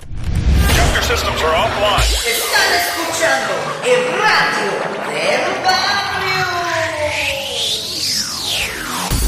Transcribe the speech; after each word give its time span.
Your 0.00 1.02
systems 1.02 1.40
are 1.42 1.54
offline. 1.54 2.02
Están 2.02 2.70
escuchando 2.82 3.54
el 3.86 4.00
radio 4.18 4.72
del 5.08 5.44
barrio. 5.62 6.46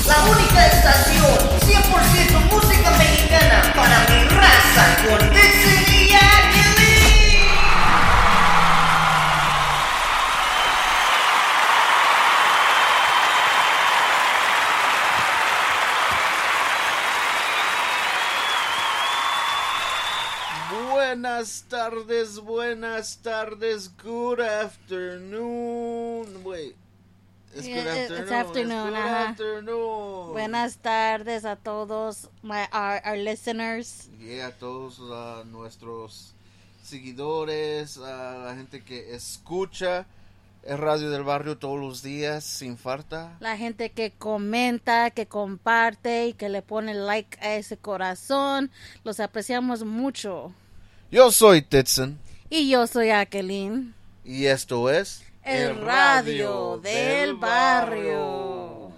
La 0.07 0.19
única 0.25 0.67
estación 0.67 1.39
100% 1.61 2.51
música 2.51 2.91
mexicana 2.99 3.73
para 3.77 4.07
mi 4.09 4.29
raza 4.29 4.97
con 5.07 5.36
Buenas 21.07 21.63
tardes, 21.69 22.41
buenas 22.41 23.19
tardes, 23.23 23.89
good 24.03 24.41
afternoon. 24.41 26.27
Wait. 26.45 26.75
It's 27.55 27.63
good 27.65 27.77
Yeah, 27.77 27.95
it- 27.95 28.11
afternoon. 28.11 28.23
it's 28.23 28.33
afternoon, 28.33 28.89
good 28.89 28.97
afternoon. 28.99 30.33
Buenas 30.33 30.77
tardes 30.79 31.45
a 31.45 31.55
todos 31.55 32.29
my, 32.43 32.67
our, 32.73 33.01
our 33.05 33.17
listeners. 33.17 34.09
Yeah, 34.19 34.49
a 34.49 34.51
todos 34.51 34.99
uh, 34.99 35.45
nuestros 35.47 36.35
seguidores, 36.83 37.99
a 37.99 38.39
la 38.49 38.57
gente 38.57 38.83
que 38.83 39.15
escucha 39.15 40.07
el 40.65 40.77
radio 40.79 41.09
del 41.11 41.23
barrio 41.23 41.57
todos 41.57 41.79
los 41.79 42.03
días 42.03 42.43
sin 42.43 42.77
falta. 42.77 43.37
La 43.39 43.57
gente 43.57 43.93
que 43.93 44.11
comenta, 44.11 45.13
que 45.13 45.27
comparte 45.29 46.27
y 46.27 46.33
que 46.33 46.49
le 46.49 46.63
pone 46.63 46.95
like 46.95 47.39
a 47.41 47.55
ese 47.55 47.77
corazón. 47.77 48.73
Los 49.05 49.21
apreciamos 49.21 49.85
mucho. 49.85 50.53
Yo 51.11 51.31
soy 51.31 51.63
Tetson 51.63 52.19
Y 52.51 52.69
yo 52.69 52.87
soy 52.87 53.09
Jacqueline. 53.09 53.95
y 54.25 54.47
esto 54.47 54.91
es 54.91 55.23
El 55.43 55.81
radio 55.81 56.79
del 56.79 57.35
barrio. 57.37 58.91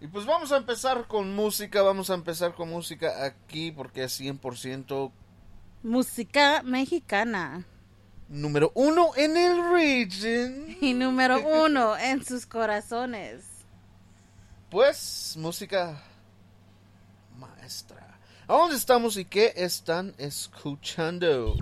Y 0.00 0.08
pues 0.08 0.26
vamos 0.26 0.52
a 0.52 0.56
empezar 0.56 1.06
con 1.06 1.34
música, 1.34 1.82
vamos 1.82 2.10
a 2.10 2.14
empezar 2.14 2.54
con 2.54 2.68
música 2.68 3.24
aquí 3.24 3.70
porque 3.70 4.04
es 4.04 4.20
100% 4.20 5.10
Música 5.82 6.62
mexicana. 6.64 7.64
número 8.28 8.72
uno 8.74 9.12
en 9.16 9.36
el 9.36 9.70
region. 9.72 10.76
Y 10.80 10.94
número 10.94 11.40
uno 11.64 11.96
en 11.96 12.24
sus 12.24 12.44
corazones. 12.46 13.44
Pues 14.70 15.34
música 15.38 16.02
maestra. 17.38 18.18
¿A 18.48 18.52
dónde 18.52 18.76
estamos 18.76 19.16
y 19.16 19.24
qué 19.24 19.52
están 19.56 20.14
escuchando? 20.18 21.56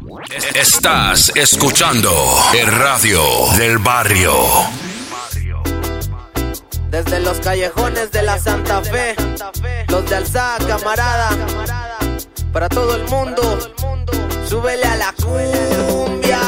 Estás 0.54 1.32
escuchando 1.34 2.12
el 2.54 2.66
radio 2.66 3.22
del 3.56 3.78
barrio. 3.78 4.34
Desde 6.90 7.20
los 7.20 7.40
callejones 7.40 8.12
de 8.12 8.22
la 8.22 8.38
Santa 8.38 8.82
Fe, 8.82 9.16
los 9.88 10.10
de 10.10 10.14
Alzada, 10.14 10.58
camarada, 10.66 11.30
para 12.52 12.68
todo 12.68 12.96
el 12.96 13.08
mundo, 13.08 13.58
súbele 14.46 14.84
a 14.84 14.96
la 14.96 15.14
cumbia. 15.14 16.40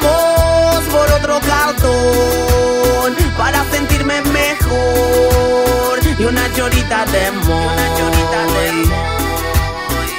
Vamos 0.00 0.84
por 0.84 1.12
otro 1.12 1.38
cartón, 1.46 3.16
para 3.36 3.62
sentirme 3.70 4.22
mejor, 4.22 5.69
y 6.20 6.24
una 6.24 6.52
chorita 6.52 7.06
de 7.06 7.32
mol. 7.32 7.76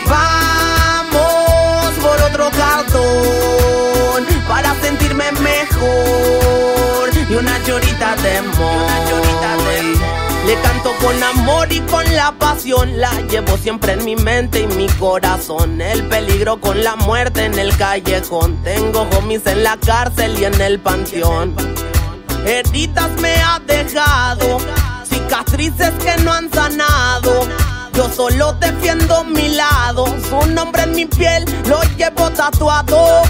Vamos 0.10 1.94
por 2.02 2.22
otro 2.24 2.50
cartón, 2.58 4.26
para 4.48 4.74
sentirme 4.82 5.32
mejor, 5.34 7.10
y 7.30 7.36
una 7.36 7.64
chorita 7.64 8.16
de 8.16 8.42
mol. 8.42 10.02
Le 10.48 10.56
canto 10.56 10.92
con 11.00 11.22
amor 11.22 11.72
y 11.72 11.82
con 11.82 12.04
la 12.16 12.32
pasión, 12.32 13.00
la 13.00 13.12
llevo 13.30 13.58
siempre 13.58 13.94
en 13.94 14.04
mi 14.04 14.16
mente 14.16 14.62
y 14.62 14.68
mi 14.76 14.88
corazón. 14.88 15.80
El 15.82 16.04
peligro 16.08 16.60
con 16.60 16.84
la 16.84 16.96
muerte 16.96 17.46
en 17.46 17.60
el 17.60 17.78
callejón. 17.78 18.58
Tengo 18.64 19.08
homies 19.16 19.46
en 19.46 19.64
la 19.64 19.78
cárcel 19.78 20.36
y 20.40 20.46
en 20.46 20.60
el 20.60 20.80
panteón. 20.80 21.56
Heridas 22.44 23.12
me 23.22 23.36
ha 23.36 23.60
dejado, 23.60 24.58
cicatrices 25.32 25.92
que 26.04 26.24
no 26.24 26.34
han 26.34 26.52
sanado. 26.52 27.48
Yo 27.94 28.10
solo 28.10 28.54
defiendo 28.54 29.24
mi 29.24 29.50
lado, 29.50 30.06
su 30.30 30.50
nombre 30.50 30.84
en 30.84 30.92
mi 30.92 31.06
piel 31.06 31.46
lo 31.68 31.82
llevo 31.98 32.30
tatuado. 32.32 33.22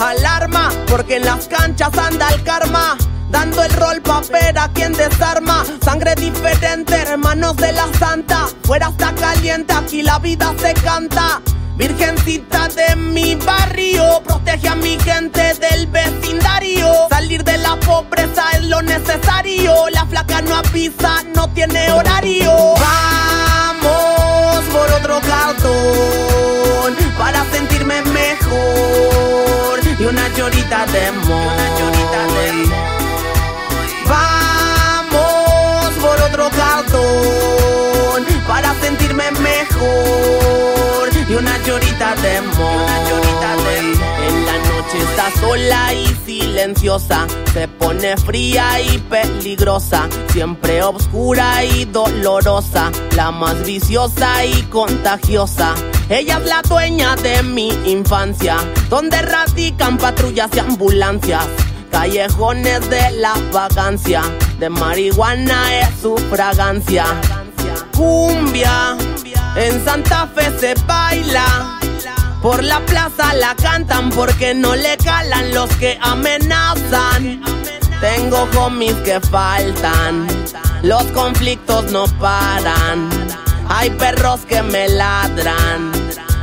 Alarma, 0.00 0.70
porque 0.88 1.16
en 1.16 1.24
las 1.24 1.46
canchas 1.46 1.96
anda 1.96 2.28
el 2.30 2.42
karma. 2.42 2.96
Dando 3.30 3.62
el 3.62 3.72
rol 3.72 4.00
pa' 4.02 4.20
ver 4.32 4.56
a 4.56 4.68
quien 4.68 4.92
desarma 4.92 5.64
Sangre 5.82 6.14
diferente, 6.14 6.94
hermanos 6.94 7.56
de 7.56 7.72
la 7.72 7.88
santa 7.98 8.46
Fuera 8.62 8.90
está 8.90 9.12
caliente, 9.12 9.74
aquí 9.74 10.02
la 10.02 10.20
vida 10.20 10.54
se 10.60 10.72
canta 10.74 11.42
Virgencita 11.76 12.68
de 12.68 12.94
mi 12.94 13.34
barrio 13.34 14.22
Protege 14.24 14.68
a 14.68 14.76
mi 14.76 14.96
gente 15.00 15.54
del 15.54 15.88
vecindario. 15.88 17.08
Salir 17.10 17.42
de 17.42 17.58
la 17.58 17.76
pobreza 17.80 18.44
es 18.52 18.64
lo 18.64 18.80
necesario. 18.80 19.88
La 19.90 20.06
flaca 20.06 20.40
no 20.42 20.54
avisa, 20.54 21.24
no 21.34 21.48
tiene 21.50 21.90
horario. 21.92 22.74
Vamos 22.78 24.64
por 24.72 24.88
otro 24.92 25.20
cartón 25.20 26.94
Para 27.18 27.44
sentirme 27.50 28.02
mejor. 28.02 29.80
Y 29.98 30.04
una 30.04 30.28
llorita 30.36 30.86
de 30.86 31.06
amor. 31.06 31.52
Vamos 34.06 35.92
por 36.00 36.20
otro 36.22 36.50
cartón 36.50 38.24
para 38.46 38.74
sentirme 38.80 39.30
mejor 39.32 40.43
de 42.22 42.36
amor. 42.36 42.84
En 44.26 44.46
la 44.46 44.52
noche 44.58 44.98
está 44.98 45.30
sola 45.40 45.92
y 45.92 46.06
silenciosa, 46.24 47.26
se 47.52 47.68
pone 47.68 48.16
fría 48.16 48.80
y 48.80 48.98
peligrosa, 48.98 50.08
siempre 50.28 50.82
oscura 50.82 51.64
y 51.64 51.84
dolorosa, 51.84 52.90
la 53.16 53.30
más 53.30 53.64
viciosa 53.64 54.44
y 54.44 54.62
contagiosa. 54.62 55.74
Ella 56.08 56.38
es 56.38 56.46
la 56.46 56.62
dueña 56.62 57.16
de 57.16 57.42
mi 57.42 57.68
infancia, 57.86 58.56
donde 58.88 59.20
radican 59.22 59.98
patrullas 59.98 60.50
y 60.54 60.58
ambulancias. 60.60 61.46
Callejones 61.90 62.88
de 62.90 63.10
la 63.12 63.34
vagancia, 63.52 64.22
de 64.58 64.68
marihuana 64.68 65.80
es 65.80 65.88
su 66.02 66.16
fragancia. 66.16 67.06
Cumbia, 67.96 68.96
en 69.56 69.84
Santa 69.84 70.26
Fe 70.34 70.50
se 70.58 70.74
baila. 70.86 71.80
Por 72.44 72.62
la 72.62 72.78
plaza 72.80 73.32
la 73.32 73.54
cantan 73.54 74.10
porque 74.10 74.52
no 74.52 74.76
le 74.76 74.98
calan 74.98 75.54
los 75.54 75.74
que 75.76 75.98
amenazan. 76.02 77.40
Tengo 78.02 78.46
homies 78.58 78.96
que 78.96 79.18
faltan, 79.18 80.26
los 80.82 81.04
conflictos 81.04 81.90
no 81.90 82.04
paran. 82.20 83.08
Hay 83.70 83.88
perros 83.92 84.40
que 84.40 84.60
me 84.60 84.90
ladran, 84.90 85.90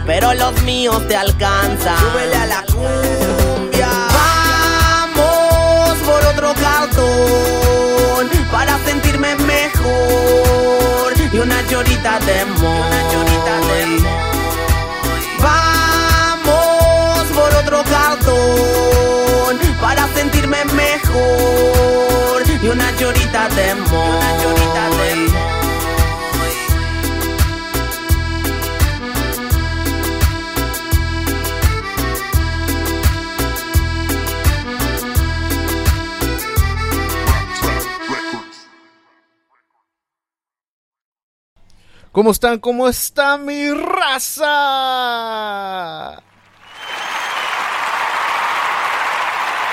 pero 0.08 0.34
los 0.34 0.60
míos 0.64 1.08
te 1.08 1.16
alcanzan. 1.16 2.00
Súbele 2.00 2.36
a 2.36 2.46
la 2.48 2.64
cumbia. 2.64 3.90
Vamos 5.14 6.00
por 6.00 6.26
otro 6.34 6.52
cartón 6.56 8.28
para 8.52 8.84
sentirme 8.86 9.36
mejor 9.36 11.14
y 11.32 11.38
una 11.38 11.62
llorita 11.70 12.18
de 12.22 12.40
amor. 12.40 14.31
limón 18.42 19.58
para 19.82 20.08
sentirme 20.14 20.64
mejor 20.66 22.44
y 22.62 22.68
una 22.68 22.92
llorita 22.98 23.50
de 23.50 23.76
moy. 23.76 24.32
¿Cómo 42.12 42.32
están? 42.32 42.60
¿Cómo 42.60 42.90
está 42.90 43.38
mi 43.38 43.72
raza? 43.72 44.52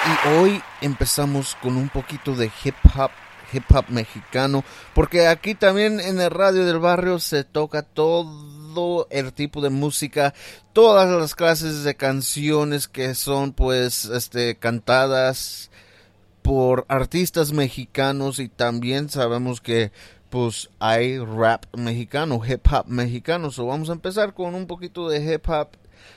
Y 0.08 0.28
hoy 0.28 0.62
empezamos 0.80 1.54
con 1.60 1.76
un 1.76 1.90
poquito 1.90 2.34
de 2.34 2.50
hip 2.64 2.76
hop, 2.96 3.10
hip 3.52 3.64
hop 3.68 3.84
mexicano, 3.90 4.64
porque 4.94 5.26
aquí 5.26 5.54
también 5.54 6.00
en 6.00 6.18
el 6.18 6.30
radio 6.30 6.64
del 6.64 6.78
barrio 6.78 7.18
se 7.18 7.44
toca 7.44 7.82
todo 7.82 9.06
el 9.10 9.34
tipo 9.34 9.60
de 9.60 9.68
música, 9.68 10.32
todas 10.72 11.10
las 11.10 11.34
clases 11.34 11.84
de 11.84 11.94
canciones 11.94 12.88
que 12.88 13.14
son 13.14 13.52
pues 13.52 14.06
este 14.06 14.56
cantadas 14.56 15.70
por 16.40 16.86
artistas 16.88 17.52
mexicanos 17.52 18.38
y 18.38 18.48
también 18.48 19.10
sabemos 19.10 19.60
que 19.60 19.92
pues 20.30 20.70
hay 20.78 21.18
rap 21.18 21.66
mexicano, 21.76 22.40
hip 22.46 22.66
hop 22.72 22.86
mexicano. 22.86 23.50
So 23.50 23.66
vamos 23.66 23.90
a 23.90 23.92
empezar 23.92 24.32
con 24.32 24.54
un 24.54 24.66
poquito 24.66 25.10
de 25.10 25.34
hip 25.34 25.46
hop, 25.50 25.68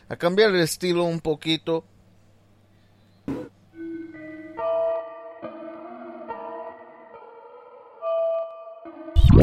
a 0.07 0.15
cambiar 0.15 0.51
el 0.51 0.61
estilo 0.61 1.03
un 1.03 1.19
poquito. 1.19 1.83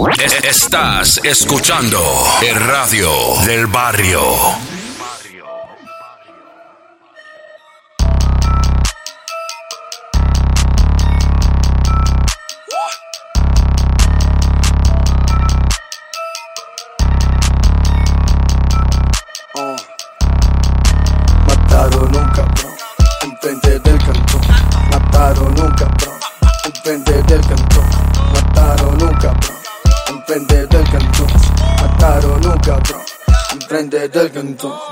Estás 0.07 1.21
escuchando 1.25 2.01
el 2.41 2.55
radio 2.55 3.11
del 3.45 3.67
barrio. 3.67 4.78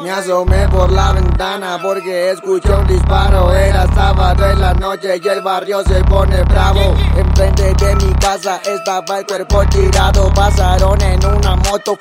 Me 0.07 0.13
asomé 0.13 0.69
por 0.69 0.89
la 0.93 1.11
ventana 1.11 1.81
porque 1.83 2.31
escuché 2.31 2.73
un 2.73 2.87
disparo. 2.87 3.53
Era 3.53 3.93
sábado 3.93 4.49
en 4.49 4.61
la 4.61 4.73
noche 4.75 5.21
y 5.21 5.29
el 5.29 5.41
barrio 5.41 5.83
se 5.83 6.01
pone 6.05 6.45
bravo. 6.45 6.95
Enfrente 7.17 7.75
de 7.75 7.97
mi 7.97 8.15
casa 8.15 8.61
estaba 8.65 9.19
el 9.19 9.27
cuerpo 9.27 9.65
tirado. 9.69 10.33
Pasaron 10.33 11.03
en 11.03 11.27
una 11.27 11.57
moto. 11.57 11.99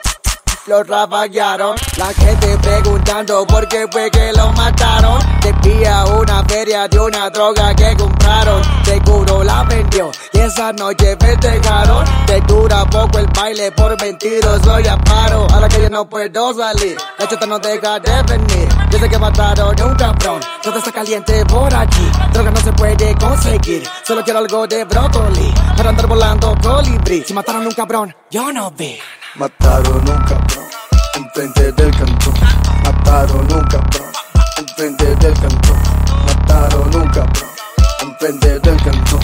Los 0.68 0.88
rafaguearon, 0.88 1.76
la 1.98 2.08
gente 2.08 2.58
preguntando 2.58 3.46
por 3.46 3.68
qué 3.68 3.86
fue 3.92 4.10
que 4.10 4.34
lo 4.34 4.52
mataron. 4.54 5.20
Debía 5.40 6.06
una 6.06 6.44
feria 6.44 6.88
de 6.88 7.00
una 7.00 7.30
droga 7.30 7.76
que 7.76 7.96
compraron. 7.96 8.64
Seguro 8.84 9.44
la 9.44 9.62
vendió 9.66 10.10
y 10.34 10.40
esa 10.40 10.74
noche 10.74 11.16
festejaron. 11.20 12.04
Te 12.26 12.42
dura 12.42 12.84
poco 12.86 13.20
el 13.20 13.28
baile 13.28 13.72
por 13.74 14.02
mentiroso 14.02 14.80
y 14.80 14.86
paro. 15.08 15.46
Ahora 15.54 15.70
que 15.70 15.84
yo 15.84 15.90
no 15.92 16.10
puedo 16.10 16.52
salir, 16.56 16.98
la 17.20 17.28
chota 17.28 17.46
no 17.46 17.60
deja 17.60 18.00
de 18.00 18.24
venir. 18.24 18.68
Yo 18.90 19.08
que 19.08 19.20
mataron 19.20 19.80
a 19.80 19.86
un 19.86 19.96
cabrón, 19.96 20.42
todo 20.64 20.80
está 20.80 20.92
caliente 20.92 21.46
por 21.46 21.72
aquí. 21.76 22.10
Droga 22.34 22.50
no 22.50 22.60
se 22.60 22.74
puede 22.74 23.14
conseguir, 23.20 23.88
solo 24.04 24.24
quiero 24.24 24.40
algo 24.40 24.66
de 24.66 24.84
brócoli. 24.84 25.54
Para 25.78 25.92
andar 25.92 26.08
volando 26.08 26.56
colibrí. 26.64 27.24
Si 27.24 27.36
mataron 27.36 27.66
a 27.66 27.68
un 27.68 27.76
cabrón, 27.76 28.16
yo 28.32 28.52
no 28.52 28.72
vi. 28.72 28.98
Mataron 29.38 29.98
un 29.98 30.18
cabrón 30.24 30.66
enfrente 31.14 31.72
del 31.74 31.92
cantón. 31.92 32.34
Mataron 32.86 33.52
un 33.52 33.64
cabrón 33.66 34.12
enfrente 34.58 35.14
del 35.18 35.34
cantón. 35.34 35.80
Mataron 36.26 36.96
un 36.96 37.08
cabrón 37.10 37.50
enfrente 38.02 38.60
del 38.60 38.82
cantón. 38.82 39.20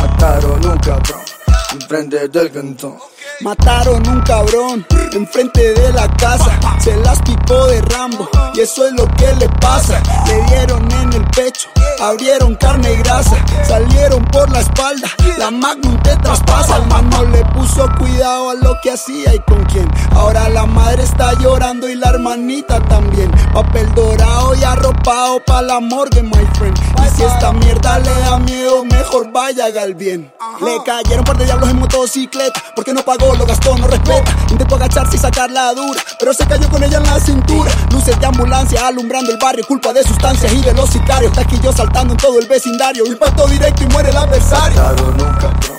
Mataron 0.00 0.66
un 0.66 0.78
cabrón 0.78 1.31
enfrente 1.72 2.28
del 2.28 2.50
cantón. 2.50 2.96
Mataron 3.40 4.06
un 4.06 4.20
cabrón 4.22 4.86
enfrente 5.12 5.74
de 5.74 5.92
la 5.92 6.08
casa. 6.16 6.58
Se 6.80 6.96
las 6.96 7.20
picó 7.22 7.66
de 7.66 7.80
Rambo 7.82 8.28
y 8.54 8.60
eso 8.60 8.86
es 8.86 8.92
lo 8.92 9.06
que 9.16 9.32
le 9.34 9.48
pasa. 9.60 10.00
Le 10.26 10.42
dieron 10.44 10.90
en 10.92 11.12
el 11.12 11.24
pecho, 11.30 11.68
abrieron 12.00 12.54
carne 12.56 12.92
y 12.92 12.96
grasa. 12.96 13.44
Salieron 13.66 14.24
por 14.26 14.50
la 14.50 14.60
espalda, 14.60 15.08
la 15.38 15.50
Magnum 15.50 16.00
te 16.02 16.14
traspasa. 16.16 16.76
El 16.76 16.86
mano 16.86 17.24
le 17.24 17.44
puso 17.46 17.88
cuidado 17.98 18.50
a 18.50 18.54
lo 18.54 18.76
que 18.82 18.92
hacía 18.92 19.34
y 19.34 19.40
con 19.40 19.64
quién. 19.64 19.88
Ahora 20.12 20.48
la 20.48 20.66
está 21.02 21.32
llorando 21.34 21.88
y 21.88 21.94
la 21.94 22.10
hermanita 22.10 22.80
también. 22.80 23.30
Papel 23.52 23.92
dorado 23.94 24.54
y 24.54 24.64
arropado 24.64 25.42
pa' 25.44 25.62
la 25.62 25.80
morgue, 25.80 26.22
my 26.22 26.46
friend. 26.54 26.78
Y 27.04 27.16
si 27.16 27.22
esta 27.22 27.52
mierda 27.52 27.98
le 27.98 28.10
da 28.20 28.38
miedo, 28.38 28.84
mejor 28.84 29.30
vaya 29.32 29.68
el 29.68 29.94
bien. 29.94 30.32
Le 30.60 30.82
cayeron 30.84 31.20
un 31.20 31.24
par 31.24 31.36
de 31.38 31.44
diablos 31.44 31.70
en 31.70 31.78
motocicleta 31.78 32.62
porque 32.74 32.92
no 32.92 33.02
pagó, 33.02 33.34
lo 33.34 33.44
gastó, 33.46 33.76
no 33.76 33.86
respeta. 33.86 34.36
Intentó 34.50 34.76
agacharse 34.76 35.16
y 35.16 35.18
sacar 35.18 35.50
la 35.50 35.72
dura, 35.74 36.00
pero 36.18 36.32
se 36.32 36.46
cayó 36.46 36.68
con 36.68 36.82
ella 36.82 36.98
en 36.98 37.04
la 37.04 37.20
cintura. 37.20 37.70
Luces 37.90 38.18
de 38.18 38.26
ambulancia 38.26 38.86
alumbrando 38.86 39.30
el 39.30 39.38
barrio, 39.38 39.64
culpa 39.66 39.92
de 39.92 40.02
sustancias 40.02 40.52
y 40.52 40.60
de 40.60 40.72
los 40.72 40.90
sicarios. 40.90 41.32
Taquillos 41.32 41.74
saltando 41.74 42.14
en 42.14 42.18
todo 42.18 42.38
el 42.38 42.46
vecindario, 42.46 43.06
impacto 43.06 43.46
directo 43.48 43.82
y 43.84 43.86
muere 43.86 44.10
el 44.10 44.16
adversario. 44.16 44.80
Mataron 44.80 45.20
un 45.20 45.34
cabrón 45.34 45.78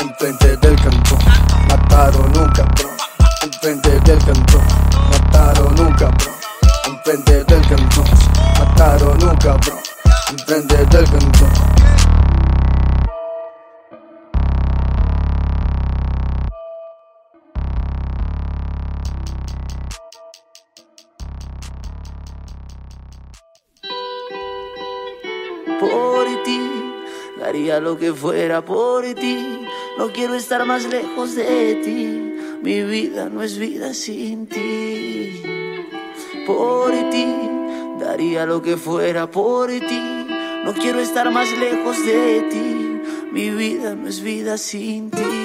enfrente 0.00 0.56
del 0.56 0.76
cantón. 0.76 1.18
Mataron 1.68 2.36
un 2.36 2.48
cabrón 2.52 2.93
enfrente 3.44 4.00
del 4.00 4.18
cantón. 4.24 4.64
Mataron 5.10 5.80
un 5.80 5.92
cabrón 5.94 6.34
enfrente 6.86 7.44
del 7.44 7.68
cantón. 7.68 8.04
Mataron 8.58 9.22
un 9.22 9.36
cabrón 9.36 9.78
enfrente 10.30 10.76
del 10.76 11.04
cantón. 11.10 11.52
por 25.80 26.42
ti. 26.44 26.70
Daría 27.38 27.78
lo 27.78 27.98
que 27.98 28.14
fuera 28.14 28.64
por 28.64 29.04
ti. 29.14 29.66
No 29.98 30.10
quiero 30.12 30.34
estar 30.34 30.64
más 30.64 30.84
lejos 30.86 31.34
de 31.34 31.74
ti. 31.84 32.23
Mi 32.64 32.82
vida 32.82 33.28
no 33.28 33.42
es 33.42 33.58
vida 33.58 33.92
sin 33.92 34.46
ti. 34.46 35.42
Por 36.46 36.92
ti. 37.10 37.26
Daría 38.00 38.46
lo 38.46 38.62
que 38.62 38.78
fuera 38.78 39.30
por 39.30 39.68
ti. 39.68 40.26
No 40.64 40.72
quiero 40.72 40.98
estar 41.00 41.30
más 41.30 41.52
lejos 41.58 42.02
de 42.06 42.40
ti. 42.50 43.28
Mi 43.32 43.50
vida 43.50 43.94
no 43.94 44.08
es 44.08 44.22
vida 44.22 44.56
sin 44.56 45.10
ti. 45.10 45.43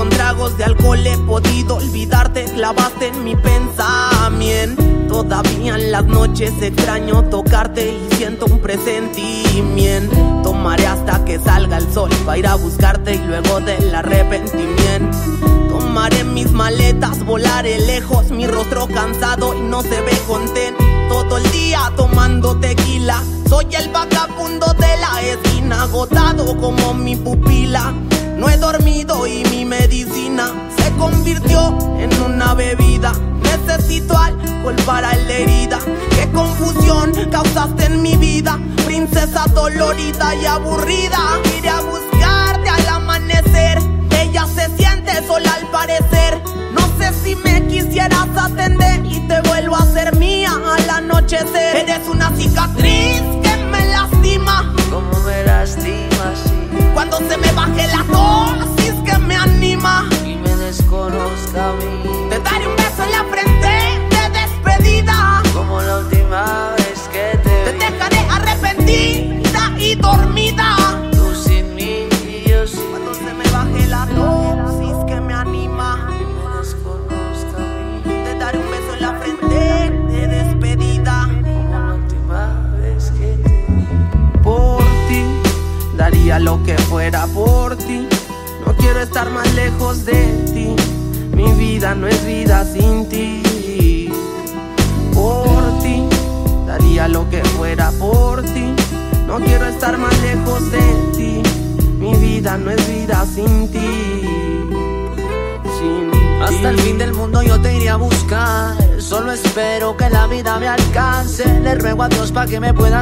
Con 0.00 0.08
tragos 0.08 0.56
de 0.56 0.64
alcohol 0.64 1.06
he 1.06 1.18
podido 1.18 1.76
olvidarte, 1.76 2.46
clavaste 2.46 3.08
en 3.08 3.22
mi 3.22 3.36
pensamiento. 3.36 4.82
Todavía 5.10 5.74
en 5.74 5.92
las 5.92 6.06
noches 6.06 6.54
extraño 6.62 7.24
tocarte 7.24 7.92
y 7.92 8.14
siento 8.14 8.46
un 8.46 8.60
presentimiento. 8.60 10.16
Tomaré 10.42 10.86
hasta 10.86 11.22
que 11.26 11.38
salga 11.38 11.76
el 11.76 11.92
sol 11.92 12.08
para 12.24 12.38
ir 12.38 12.46
a 12.46 12.54
buscarte 12.54 13.16
y 13.16 13.18
luego 13.18 13.60
del 13.60 13.94
arrepentimiento. 13.94 15.18
Tomaré 15.68 16.24
mis 16.24 16.50
maletas, 16.50 17.22
volaré 17.26 17.78
lejos, 17.80 18.30
mi 18.30 18.46
rostro 18.46 18.88
cansado 18.88 19.54
y 19.54 19.60
no 19.60 19.82
se 19.82 20.00
ve 20.00 20.18
contento. 20.26 20.82
Todo 21.10 21.36
el 21.36 21.52
día 21.52 21.92
tomando 21.94 22.58
tequila, 22.58 23.22
soy 23.50 23.66
el 23.74 23.90
vagabundo 23.90 24.72
de 24.72 24.96
la 24.96 25.20
esquina, 25.20 25.82
agotado 25.82 26.58
como 26.58 26.94
mi 26.94 27.16
pupila. 27.16 27.92
No 28.40 28.48
he 28.48 28.56
dormido 28.56 29.26
y 29.26 29.44
mi 29.50 29.66
medicina 29.66 30.50
se 30.74 30.90
convirtió 30.96 31.76
en 31.98 32.10
una 32.22 32.54
bebida. 32.54 33.12
Necesito 33.42 34.16
alcohol 34.16 34.76
para 34.86 35.14
la 35.14 35.32
herida. 35.32 35.78
Qué 36.16 36.26
confusión 36.32 37.12
causaste 37.30 37.84
en 37.84 38.00
mi 38.00 38.16
vida, 38.16 38.58
princesa 38.86 39.44
dolorida 39.54 40.34
y 40.34 40.46
aburrida. 40.46 41.20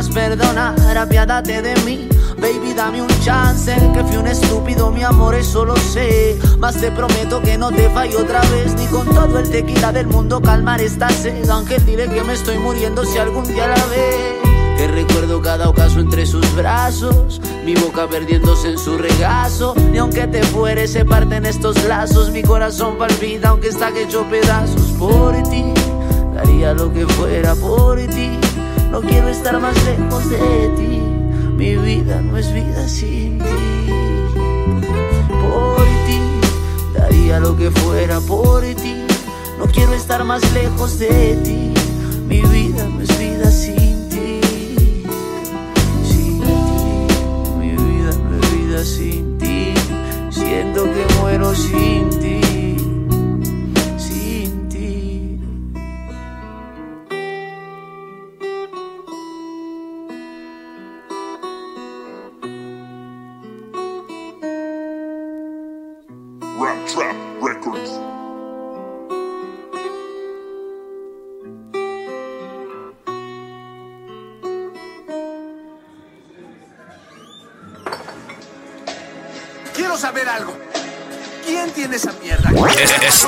Perdonar. 0.07 0.97
Apiádate 0.97 1.63
de 1.63 1.75
mí. 1.85 2.09
Baby, 2.37 2.73
dame 2.75 3.03
un 3.03 3.09
chance. 3.25 3.75
Que 3.93 4.05
fui 4.05 4.17
un 4.17 4.29
estúpido, 4.29 4.93
mi 4.93 5.03
amor, 5.03 5.35
eso 5.35 5.65
lo 5.65 5.77
sé. 5.77 6.39
Mas 6.59 6.77
te 6.77 6.93
prometo 6.93 7.43
que 7.43 7.59
no 7.59 7.73
te 7.73 7.89
fallo 7.91 8.21
otra 8.21 8.41
vez. 8.43 8.75
Ni 8.75 8.87
con 8.87 9.07
todo 9.09 9.41
el 9.41 9.51
tequila 9.51 9.91
del 9.91 10.07
mundo 10.07 10.41
calmar 10.41 10.81
esta 10.81 11.09
sed. 11.09 11.49
Aunque 11.51 11.79
diré 11.81 12.09
que 12.09 12.23
me 12.23 12.35
estoy 12.35 12.59
muriendo 12.59 13.05
si 13.05 13.19
algún 13.19 13.47
día 13.49 13.67
la 13.67 13.87
ves. 13.87 14.77
Que 14.77 14.87
recuerdo 14.87 15.43
cada 15.43 15.69
ocaso 15.69 15.99
entre 15.99 16.25
sus 16.25 16.55
brazos, 16.55 17.41
mi 17.65 17.75
boca 17.75 18.07
perdiéndose 18.07 18.69
en 18.69 18.79
su 18.79 18.97
regazo. 18.97 19.75
Y 19.93 19.99
aunque 19.99 20.29
te 20.29 20.45
fueres, 20.45 20.93
se 20.93 21.05
parten 21.05 21.47
estos 21.47 21.83
lazos. 21.85 22.31
Mi 22.31 22.43
corazón 22.43 22.97
palpita, 22.97 23.49
aunque 23.49 23.69
está 23.69 23.91
hecho 23.99 24.25
pedazos 24.31 24.93
por 24.97 25.35
ti. 25.49 25.65
Daría 26.33 26.75
lo 26.75 26.93
que 26.93 27.05
fuera 27.09 27.57
por 27.57 27.99
ti. 27.99 28.39
No 28.91 29.01
quiero 29.01 29.29
estar 29.29 29.61
más 29.61 29.77
lejos 29.85 30.31
de 30.31 30.39
ti. 30.77 31.01
Mi 31.57 31.77
vida 31.77 32.21
no 32.21 32.37
es 32.37 32.53
vida 32.53 32.89
sin 32.89 33.39
ti. 33.39 33.87
Por 35.29 35.85
ti, 36.07 36.21
daría 36.95 37.41
lo 37.41 37.57
que 37.57 37.71
fuera 37.71 38.21
por 38.21 38.63
ti. 38.63 38.97
No 39.59 39.67
quiero 39.67 39.93
estar 39.93 40.25
más 40.25 40.43
lejos 40.53 40.99
de 40.99 41.37
ti. 41.45 41.75
Mi 42.27 42.41
vida 42.43 42.85
no 42.85 43.01
es 43.01 43.08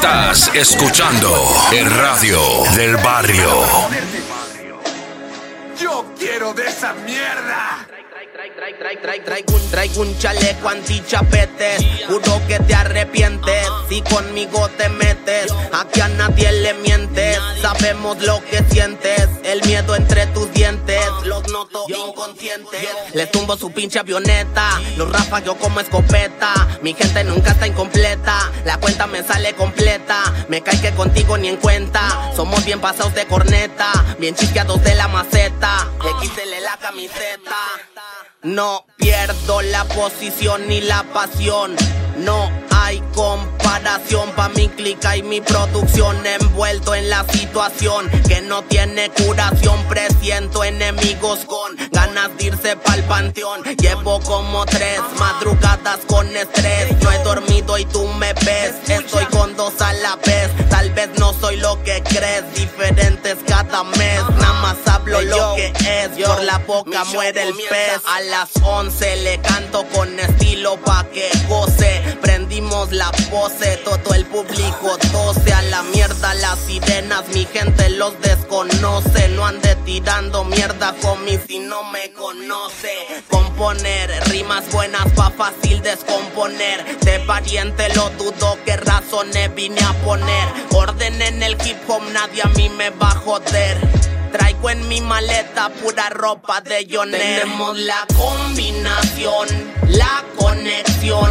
Estás 0.01 0.51
escuchando 0.55 1.31
el 1.73 1.91
radio 1.91 2.41
del 2.75 2.97
barrio. 2.97 3.51
Yo 5.79 6.15
quiero 6.19 6.55
de 6.55 6.67
esa 6.67 6.95
mierda. 6.95 7.80
Traigo 8.81 9.57
un, 9.57 9.71
traigo 9.71 10.01
un 10.01 10.19
chaleco 10.19 10.71
Juro 12.09 12.41
que 12.49 12.59
te 12.61 12.75
arrepientes 12.75 13.69
Si 13.91 14.01
conmigo 14.01 14.71
te 14.71 14.89
metes. 14.89 15.53
Aquí 15.71 16.01
a 16.01 16.09
nadie 16.09 16.51
le 16.51 16.73
mientes 16.73 17.39
Sabemos 17.61 18.23
lo 18.23 18.43
que 18.47 18.65
sientes. 18.71 19.29
El 19.45 19.63
miedo 19.67 19.95
entre 19.95 20.29
tus 20.29 20.51
dientes 20.55 20.99
Los 21.25 21.47
noto 21.49 21.85
inconscientes. 21.89 22.89
Les 23.13 23.31
tumbo 23.31 23.55
su 23.59 23.71
pinche 23.71 23.99
avioneta 23.99 24.81
Los 24.97 25.13
rafa 25.13 25.41
yo 25.41 25.59
como 25.59 25.81
escopeta. 25.81 26.79
Mi 26.81 26.95
gente 26.95 27.23
nunca 27.25 27.51
está 27.51 27.67
incompleta 27.67 28.51
La 28.65 28.81
cuenta 28.81 29.07
me 29.07 29.23
sale 29.23 29.53
completa. 29.57 30.23
Me 30.49 30.63
cae 30.63 30.81
que 30.81 30.93
contigo 30.93 31.37
ni 31.37 31.49
en 31.49 31.59
cuenta 31.59 32.33
Somos 32.35 32.65
bien 32.65 32.81
pasados 32.81 33.15
de 33.15 33.27
corneta. 33.27 33.93
Bien 34.19 34.35
chisqueados 34.35 34.83
de 34.83 34.95
la 34.95 35.07
maceta 35.09 35.87
XL 36.01 36.63
la 36.63 36.79
camiseta 36.79 37.57
no 38.43 38.87
pierdo 38.97 39.63
la 39.63 39.85
posición 39.85 40.69
ni 40.69 40.81
la 40.81 41.03
pasión. 41.13 41.77
No 42.19 42.51
hay 42.91 43.01
comparación 43.15 44.33
pa' 44.33 44.49
mi 44.49 44.69
clica 44.69 45.17
y 45.17 45.23
mi 45.23 45.41
producción 45.41 46.27
envuelto 46.27 46.93
en 46.97 47.09
la 47.09 47.25
situación 47.31 48.11
que 48.27 48.41
no 48.41 48.63
tiene 48.65 49.11
curación. 49.11 49.79
Presiento 49.89 50.65
enemigos 50.65 51.39
con 51.47 51.77
ganas 51.93 52.37
de 52.37 52.47
irse 52.47 52.77
pa'l 52.77 53.05
panteón. 53.05 53.63
Llevo 53.79 54.19
como 54.21 54.67
tres 54.67 55.01
madrugadas 55.21 56.01
con 56.09 56.37
estrés. 56.37 57.01
No 57.01 57.13
he 57.13 57.19
dormido 57.23 57.79
y 57.79 57.85
tú 57.85 58.09
me 58.09 58.33
ves. 58.33 58.75
Estoy 58.89 59.25
con 59.27 59.55
dos 59.57 59.81
a 59.81 59.93
la 59.93 60.17
vez. 60.17 60.51
Tal 60.69 60.91
vez 60.91 61.11
no 61.17 61.33
soy 61.41 61.59
lo 61.59 61.81
que 61.85 62.03
crees. 62.03 62.43
Diferentes 62.57 63.37
cada 63.47 63.85
mes. 63.85 64.21
Nada 64.41 64.61
más 64.63 64.77
hablo 64.87 65.23
lo 65.23 65.55
que 65.55 65.73
es. 65.77 66.27
Por 66.27 66.43
la 66.43 66.59
boca 66.59 67.05
muere 67.05 67.43
el 67.43 67.55
pez. 67.55 68.01
A 68.05 68.21
las 68.23 68.51
11 68.61 69.17
le 69.19 69.41
canto 69.41 69.87
con 69.95 70.19
estilo 70.19 70.77
pa' 70.79 71.07
que 71.13 71.31
goce. 71.49 72.19
Prendimos 72.21 72.80
la 72.89 73.13
pose, 73.31 73.77
todo 73.85 74.15
el 74.15 74.25
público 74.25 74.97
tose 75.13 75.53
a 75.53 75.63
la 75.63 75.83
mierda 75.83 76.33
las 76.35 76.59
sirenas. 76.61 77.29
Mi 77.35 77.45
gente 77.45 77.91
los 77.91 78.19
desconoce. 78.21 79.29
No 79.29 79.45
ande 79.45 79.77
tirando 79.85 80.45
mierda 80.45 80.95
con 81.03 81.23
mí 81.25 81.39
si 81.47 81.59
no 81.59 81.85
me 81.85 82.11
conoce. 82.13 82.91
Componer 83.29 84.11
rimas 84.31 84.71
buenas 84.73 85.07
pa' 85.13 85.31
fácil 85.31 85.83
descomponer. 85.83 86.99
De 87.01 87.21
pariente 87.21 87.95
lo 87.95 88.09
dudo 88.11 88.59
que 88.65 88.77
razones 88.77 89.55
vine 89.55 89.81
a 89.83 89.93
poner. 90.05 90.49
Orden 90.73 91.21
en 91.21 91.43
el 91.43 91.53
hip 91.65 91.79
hop, 91.87 92.03
nadie 92.13 92.43
a 92.43 92.49
mí 92.49 92.71
me 92.71 92.89
va 92.91 93.11
a 93.11 93.17
joder. 93.17 93.77
Traigo 94.33 94.71
en 94.71 94.89
mi 94.89 95.01
maleta 95.01 95.69
pura 95.69 96.09
ropa 96.09 96.61
de 96.61 96.87
Joner. 96.91 97.21
Tenemos 97.43 97.79
la 97.79 98.07
combinación, 98.17 99.49
la 99.89 100.25
conexión, 100.37 101.31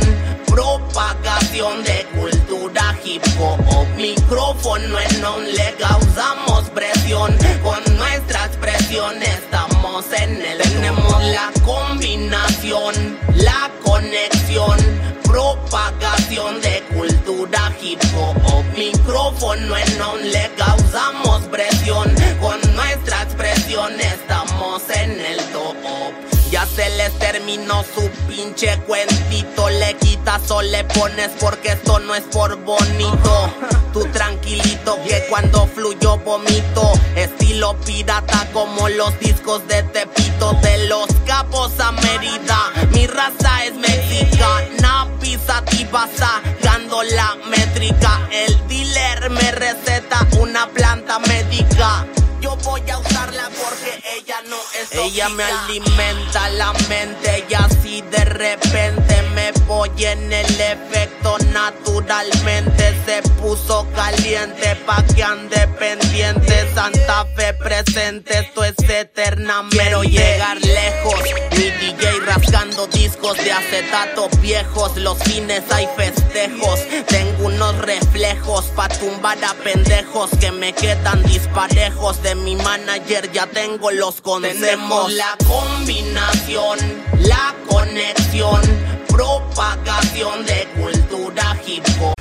propagación 0.49 1.83
de 1.83 2.05
cultura 2.17 2.97
hip 3.03 3.23
hop. 3.39 3.87
Micrófono 3.95 4.99
en 4.99 5.23
on 5.23 5.45
le 5.53 5.75
causamos 5.79 6.69
presión. 6.71 7.35
Con 7.63 7.97
nuestra 7.97 8.45
expresión 8.45 9.21
estamos 9.21 10.05
en 10.13 10.41
el. 10.41 10.57
Tenemos 10.57 11.23
la 11.23 11.51
combinación, 11.65 13.17
la 13.35 13.71
conexión, 13.83 14.77
propagación 15.23 16.61
de 16.61 16.83
cultura 16.95 17.71
hip 17.81 18.01
hop. 18.15 18.63
Micrófono 18.77 19.77
en 19.77 20.01
on 20.01 20.31
le 20.31 20.49
causamos 20.57 21.41
presión. 21.51 22.13
Con 22.41 22.59
nuestra 22.75 23.23
expresión 23.23 23.99
estamos 23.99 24.81
en 24.89 25.11
el 25.19 25.37
top. 25.51 26.38
Ya 26.51 26.65
se 26.65 26.89
les 26.97 27.13
terminó 27.19 27.83
su 27.83 28.09
pinche 28.27 28.79
cuentito. 28.87 29.69
Le 29.69 29.95
quitas 29.97 30.49
o 30.49 30.63
le 30.63 30.83
pones 30.83 31.29
porque 31.39 31.73
esto 31.73 31.99
no 31.99 32.15
es 32.15 32.23
por 32.23 32.55
bonito. 32.63 33.53
Tú 33.93 34.03
tranquilito 34.11 34.97
que 35.07 35.27
cuando 35.29 35.67
fluyo 35.67 36.17
vomito. 36.17 36.93
Estilo 37.15 37.79
pirata 37.85 38.47
como 38.51 38.89
los 38.89 39.19
discos 39.19 39.67
de 39.67 39.83
Tepito. 39.83 40.53
De 40.63 40.87
los 40.87 41.07
capos 41.27 41.79
a 41.79 41.91
Mérida. 41.91 42.71
Mi 42.93 43.05
raza 43.05 43.65
es 43.65 43.75
mexicana. 43.75 45.07
Pisativa 45.21 46.07
sacando 46.17 47.03
la 47.03 47.35
métrica. 47.47 48.27
El 48.31 48.67
dealer 48.67 49.29
me 49.29 49.51
receta 49.51 50.27
una 50.39 50.67
planta 50.69 51.19
médica. 51.19 52.07
Yo 52.41 52.55
voy 52.63 52.81
a 52.89 52.97
porque 53.31 54.01
ella 54.17 54.41
no 54.47 54.57
es 54.79 54.91
Ella 54.91 55.29
me 55.29 55.43
alimenta 55.43 56.49
la 56.49 56.73
mente 56.89 57.45
y 57.47 57.53
así 57.53 58.01
de 58.01 58.25
repente 58.25 59.21
me 59.33 59.51
voy 59.67 59.91
en 59.99 60.33
el 60.33 60.61
efecto 60.61 61.37
naturalmente. 61.53 62.95
Se 63.05 63.21
puso 63.41 63.87
caliente 63.95 64.75
pa' 64.85 65.03
que 65.15 65.23
ande 65.23 65.67
pendiente. 65.79 66.73
Santa 66.73 67.25
Fe 67.35 67.53
presente, 67.53 68.39
esto 68.39 68.63
es 68.63 68.75
eternamente. 68.87 69.77
Quiero 69.77 70.03
llegar 70.03 70.57
lejos, 70.61 71.19
mi 71.51 71.69
DJ 71.69 72.19
rascando 72.25 72.87
discos 72.87 73.37
de 73.37 73.51
acetato 73.51 74.29
viejos. 74.41 74.97
Los 74.97 75.17
fines 75.19 75.63
hay 75.71 75.87
festejos, 75.95 76.79
tengo 77.07 77.47
unos 77.47 77.77
reflejos 77.77 78.65
pa' 78.75 78.89
tumbar 78.89 79.43
a 79.43 79.53
pendejos 79.55 80.29
que 80.39 80.51
me 80.51 80.73
quedan 80.73 81.23
disparejos 81.23 82.21
De 82.23 82.35
mi 82.35 82.55
manager 82.55 83.18
ya 83.33 83.45
tengo 83.47 83.91
los 83.91 84.21
consejos 84.21 84.59
Tenemos 84.59 85.13
la 85.13 85.37
combinación, 85.47 86.77
la 87.19 87.55
conexión 87.67 88.61
propagación 89.07 90.45
de 90.45 90.67
cultura 90.79 91.57
hip 91.65 91.83
hop. 91.99 92.13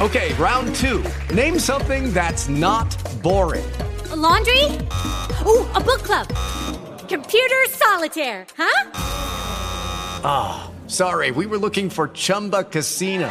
Okay, 0.00 0.32
round 0.34 0.74
two. 0.76 1.02
Name 1.34 1.58
something 1.58 2.12
that's 2.12 2.48
not 2.48 2.88
boring. 3.22 3.64
A 4.10 4.16
laundry? 4.16 4.64
Ooh, 5.46 5.66
a 5.74 5.80
book 5.80 6.02
club. 6.02 6.26
Computer 7.08 7.56
solitaire, 7.70 8.46
huh? 8.56 8.90
Ah, 10.24 10.70
sorry, 10.86 11.30
we 11.30 11.46
were 11.46 11.58
looking 11.58 11.90
for 11.90 12.08
Chumba 12.08 12.64
Casino. 12.64 13.30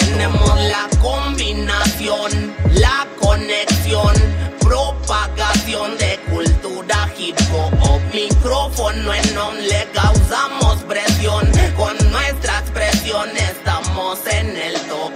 Tenemos 0.21 0.61
la 0.69 0.87
combinación, 1.01 2.55
la 2.73 3.07
conexión, 3.19 4.13
propagación 4.59 5.97
de 5.97 6.19
cultura 6.29 7.09
hip 7.17 7.35
hop. 7.51 7.99
Micrófono 8.13 9.15
en 9.15 9.37
on 9.39 9.67
le 9.67 9.87
causamos 9.91 10.75
presión. 10.83 11.49
Con 11.75 11.97
nuestra 12.11 12.59
expresión 12.59 13.35
estamos 13.35 14.19
en 14.27 14.55
el 14.57 14.75
top. 14.81 15.11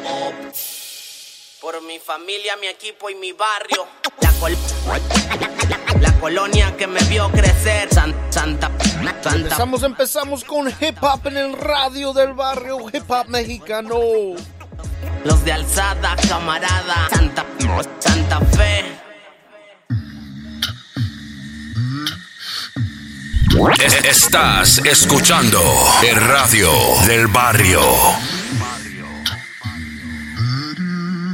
Por 1.62 1.84
mi 1.84 2.00
familia, 2.00 2.58
mi 2.58 2.66
equipo 2.66 3.08
y 3.12 3.14
mi 3.14 3.32
barrio. 3.32 3.86
La, 4.22 4.32
col- 4.40 4.58
la 6.02 6.14
colonia 6.20 6.76
que 6.78 6.88
me 6.88 7.00
vio 7.04 7.30
crecer. 7.30 7.90
San- 7.94 8.16
Santa, 8.32 8.72
Santa. 9.22 9.36
Empezamos, 9.36 9.84
empezamos 9.84 10.44
con 10.44 10.68
hip 10.68 10.98
hop 11.04 11.28
en 11.28 11.38
el 11.38 11.54
radio 11.54 12.12
del 12.12 12.34
barrio, 12.34 12.80
hip 12.92 13.04
hop 13.08 13.28
mexicano. 13.28 14.00
Los 15.24 15.43
de 15.43 15.54
alzada, 15.54 16.15
camarada. 16.28 17.10
Santa, 17.12 17.45
Santa 18.00 18.39
Fe. 18.41 18.86
Es- 23.84 24.06
Estás 24.06 24.80
escuchando 24.80 25.62
el 26.08 26.15
radio 26.15 26.69
del 27.08 27.28
barrio. 27.28 27.82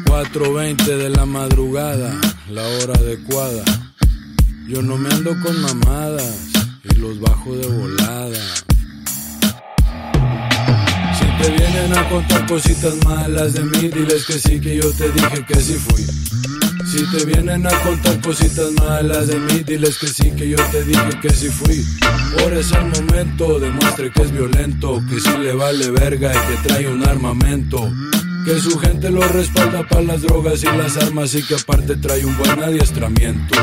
4.20 0.06 0.98
de 0.98 1.10
la 1.10 1.26
madrugada, 1.26 2.14
la 2.50 2.62
hora 2.64 2.94
adecuada. 2.96 3.64
Yo 4.68 4.82
no 4.82 4.98
me 4.98 5.10
ando 5.14 5.32
con 5.42 5.60
mamadas 5.62 6.36
y 6.84 6.96
los 6.96 7.20
bajo 7.20 7.56
de 7.56 7.68
volada. 7.68 8.40
Si 11.42 11.48
te 11.48 11.58
vienen 11.58 11.98
a 11.98 12.08
contar 12.08 12.46
cositas 12.46 12.96
malas 13.04 13.54
de 13.54 13.64
mí, 13.64 13.90
diles 13.90 14.26
que 14.26 14.34
sí, 14.34 14.62
que 14.62 14.76
yo 14.76 14.92
te 14.92 15.12
dije 15.12 15.44
que 15.48 15.60
sí 15.60 15.74
fui. 15.74 16.04
Si 16.86 17.18
te 17.18 17.26
vienen 17.26 17.66
a 17.66 17.72
contar 17.80 18.22
cositas 18.22 18.72
malas 18.74 19.26
de 19.26 19.40
mí, 19.40 19.64
diles 19.66 19.98
que 19.98 20.06
sí, 20.06 20.30
que 20.38 20.50
yo 20.50 20.58
te 20.72 20.84
dije 20.84 21.10
que 21.20 21.32
sí 21.32 21.48
fui. 21.50 21.84
Por 22.38 22.54
ese 22.54 22.80
momento, 22.80 23.60
demuestre 23.60 24.12
que 24.12 24.22
es 24.22 24.32
violento, 24.32 25.02
que 25.10 25.20
sí 25.20 25.32
le 25.42 25.54
vale 25.54 25.90
verga 25.90 26.32
y 26.32 26.48
que 26.48 26.68
trae 26.68 26.88
un 26.88 27.08
armamento. 27.08 27.92
Que 28.46 28.60
su 28.60 28.78
gente 28.78 29.10
lo 29.10 29.22
respalda 29.22 29.88
para 29.88 30.04
las 30.04 30.22
drogas 30.22 30.62
y 30.62 30.68
las 30.68 30.96
armas 30.98 31.34
y 31.34 31.42
que 31.42 31.56
aparte 31.56 31.96
trae 31.96 32.24
un 32.24 32.38
buen 32.38 32.62
adiestramiento. 32.62 33.56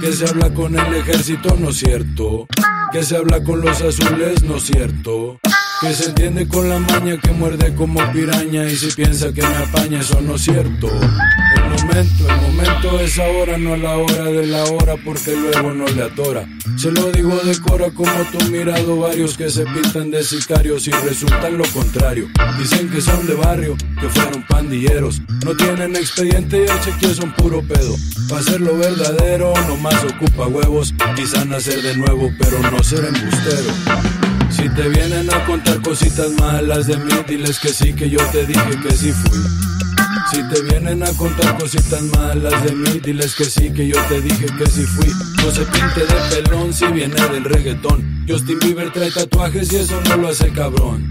Que 0.00 0.12
se 0.12 0.28
habla 0.28 0.52
con 0.52 0.76
el 0.76 0.92
ejército, 0.94 1.56
no 1.56 1.70
es 1.70 1.76
cierto. 1.76 2.48
Que 2.90 3.04
se 3.04 3.16
habla 3.16 3.44
con 3.44 3.60
los 3.60 3.80
azules, 3.80 4.42
no 4.42 4.56
es 4.56 4.64
cierto. 4.64 5.38
Que 5.82 5.92
se 5.94 6.10
entiende 6.10 6.46
con 6.46 6.68
la 6.68 6.78
maña 6.78 7.18
que 7.18 7.32
muerde 7.32 7.74
como 7.74 7.98
piraña 8.12 8.70
y 8.70 8.76
si 8.76 8.86
piensa 8.92 9.32
que 9.32 9.42
me 9.42 9.56
apaña, 9.56 9.98
eso 9.98 10.20
no 10.20 10.36
es 10.36 10.42
cierto. 10.42 10.86
El 10.86 11.70
momento, 11.70 12.28
el 12.28 12.40
momento 12.40 13.00
es 13.00 13.18
ahora, 13.18 13.58
no 13.58 13.74
la 13.74 13.96
hora 13.96 14.24
de 14.26 14.46
la 14.46 14.62
hora 14.62 14.94
porque 15.04 15.34
luego 15.34 15.72
no 15.72 15.84
le 15.88 16.04
atora. 16.04 16.46
Se 16.76 16.92
lo 16.92 17.10
digo 17.10 17.34
de 17.34 17.58
cora 17.58 17.90
como 17.90 18.12
tú 18.30 18.38
mirado 18.52 18.96
varios 18.96 19.36
que 19.36 19.50
se 19.50 19.64
pintan 19.64 20.12
de 20.12 20.22
sicarios 20.22 20.86
y 20.86 20.92
resultan 20.92 21.58
lo 21.58 21.64
contrario. 21.64 22.28
Dicen 22.60 22.88
que 22.88 23.00
son 23.00 23.26
de 23.26 23.34
barrio, 23.34 23.76
que 24.00 24.08
fueron 24.08 24.46
pandilleros. 24.46 25.20
No 25.44 25.56
tienen 25.56 25.96
expediente 25.96 26.58
y 26.58 26.70
el 26.70 26.80
chequeo 26.80 27.12
son 27.12 27.32
puro 27.32 27.60
pedo. 27.60 27.96
Para 28.28 28.40
hacerlo 28.40 28.78
verdadero, 28.78 29.52
nomás 29.66 30.04
ocupa 30.04 30.46
huevos. 30.46 30.94
Quizá 31.16 31.44
nacer 31.44 31.82
de 31.82 31.96
nuevo, 31.96 32.30
pero 32.38 32.60
no 32.70 32.80
ser 32.84 33.04
embustero. 33.04 34.21
Si 34.62 34.68
te 34.68 34.88
vienen 34.90 35.28
a 35.34 35.44
contar 35.44 35.82
cositas 35.82 36.30
malas 36.38 36.86
de 36.86 36.96
mí, 36.96 37.12
diles 37.26 37.58
que 37.58 37.70
sí, 37.70 37.92
que 37.94 38.08
yo 38.08 38.20
te 38.30 38.46
dije 38.46 38.78
que 38.80 38.92
sí 38.92 39.10
fui. 39.10 39.40
Si 40.30 40.48
te 40.50 40.62
vienen 40.62 41.02
a 41.02 41.12
contar 41.14 41.58
cositas 41.58 42.00
malas 42.16 42.64
de 42.64 42.72
mí, 42.72 43.00
diles 43.00 43.34
que 43.34 43.44
sí, 43.44 43.72
que 43.72 43.88
yo 43.88 44.00
te 44.08 44.20
dije 44.20 44.46
que 44.56 44.66
sí 44.66 44.84
fui. 44.84 45.08
No 45.42 45.50
se 45.50 45.64
pinte 45.64 46.06
de 46.06 46.42
pelón 46.44 46.72
si 46.72 46.86
viene 46.86 47.16
del 47.16 47.42
reggaetón. 47.42 48.24
Justin 48.28 48.60
Bieber 48.60 48.92
trae 48.92 49.10
tatuajes 49.10 49.72
y 49.72 49.78
eso 49.78 50.00
no 50.08 50.18
lo 50.18 50.28
hace 50.28 50.52
cabrón. 50.52 51.10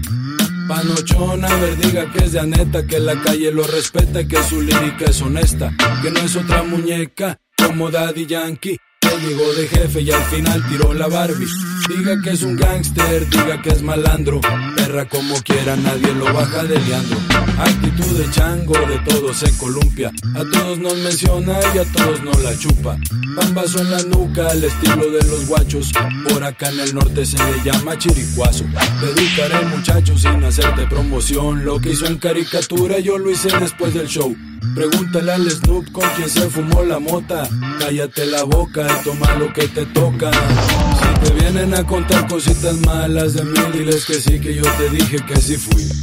Panochón, 0.66 1.44
a 1.44 1.54
ver, 1.56 1.76
diga 1.76 2.10
que 2.10 2.24
es 2.24 2.32
de 2.32 2.40
Aneta, 2.40 2.86
que 2.86 3.00
la 3.00 3.20
calle 3.20 3.52
lo 3.52 3.64
respeta 3.64 4.22
y 4.22 4.28
que 4.28 4.42
su 4.42 4.62
lírica 4.62 5.04
es 5.10 5.20
honesta. 5.20 5.76
Que 6.00 6.10
no 6.10 6.20
es 6.20 6.34
otra 6.36 6.62
muñeca 6.62 7.38
como 7.54 7.90
Daddy 7.90 8.24
Yankee. 8.24 8.78
Llegó 9.20 9.52
de 9.52 9.68
jefe 9.68 10.00
y 10.00 10.10
al 10.10 10.22
final 10.24 10.66
tiró 10.68 10.94
la 10.94 11.06
Barbie. 11.06 11.46
Diga 11.88 12.20
que 12.22 12.30
es 12.30 12.42
un 12.42 12.56
gángster, 12.56 13.28
diga 13.28 13.60
que 13.60 13.70
es 13.70 13.82
malandro. 13.82 14.40
Perra 14.76 15.08
como 15.08 15.34
quiera, 15.42 15.76
nadie 15.76 16.12
lo 16.14 16.24
baja 16.32 16.64
de 16.64 16.80
Leandro. 16.80 17.18
Actitud 17.58 18.18
de 18.18 18.30
chango, 18.30 18.74
de 18.74 18.98
todo 19.06 19.34
se 19.34 19.50
columpia. 19.58 20.10
A 20.34 20.44
todos 20.50 20.78
nos 20.78 20.96
menciona 20.98 21.58
y 21.74 21.78
a 21.78 21.84
todos 21.84 22.22
nos 22.22 22.42
la 22.42 22.56
chupa. 22.58 22.96
Bambazo 23.36 23.80
en 23.80 23.90
la 23.90 24.02
nuca, 24.04 24.48
al 24.48 24.64
estilo 24.64 25.10
de 25.10 25.24
los 25.26 25.46
guachos. 25.46 25.92
Por 26.28 26.42
acá 26.42 26.70
en 26.70 26.80
el 26.80 26.94
norte 26.94 27.24
se 27.26 27.38
le 27.38 27.62
llama 27.62 27.98
chiricuazo. 27.98 28.64
Te 29.00 29.06
educaré 29.10 29.66
muchacho 29.66 30.16
sin 30.16 30.42
hacerte 30.44 30.86
promoción. 30.86 31.64
Lo 31.64 31.80
que 31.80 31.90
hizo 31.90 32.06
en 32.06 32.18
caricatura 32.18 32.98
yo 32.98 33.18
lo 33.18 33.30
hice 33.30 33.48
después 33.58 33.94
del 33.94 34.08
show. 34.08 34.34
Pregúntale 34.74 35.32
al 35.32 35.50
Snoop 35.50 35.92
con 35.92 36.08
quien 36.16 36.28
se 36.28 36.48
fumó 36.48 36.82
la 36.82 36.98
mota. 36.98 37.48
Cállate 37.78 38.26
la 38.26 38.44
boca 38.44 38.86
y 38.86 39.04
toma 39.04 39.34
lo 39.34 39.52
que 39.52 39.68
te 39.68 39.84
toca. 39.86 40.30
Si 40.32 41.20
te 41.28 41.34
vienen 41.34 41.74
a 41.74 41.84
contar 41.84 42.26
cositas 42.28 42.76
malas 42.86 43.34
de 43.34 43.44
mí, 43.44 43.60
diles 43.72 44.04
que 44.06 44.14
sí, 44.14 44.40
que 44.40 44.54
yo 44.54 44.62
te 44.62 44.88
dije 44.90 45.16
que 45.26 45.36
sí 45.36 45.56
fui. 45.56 46.01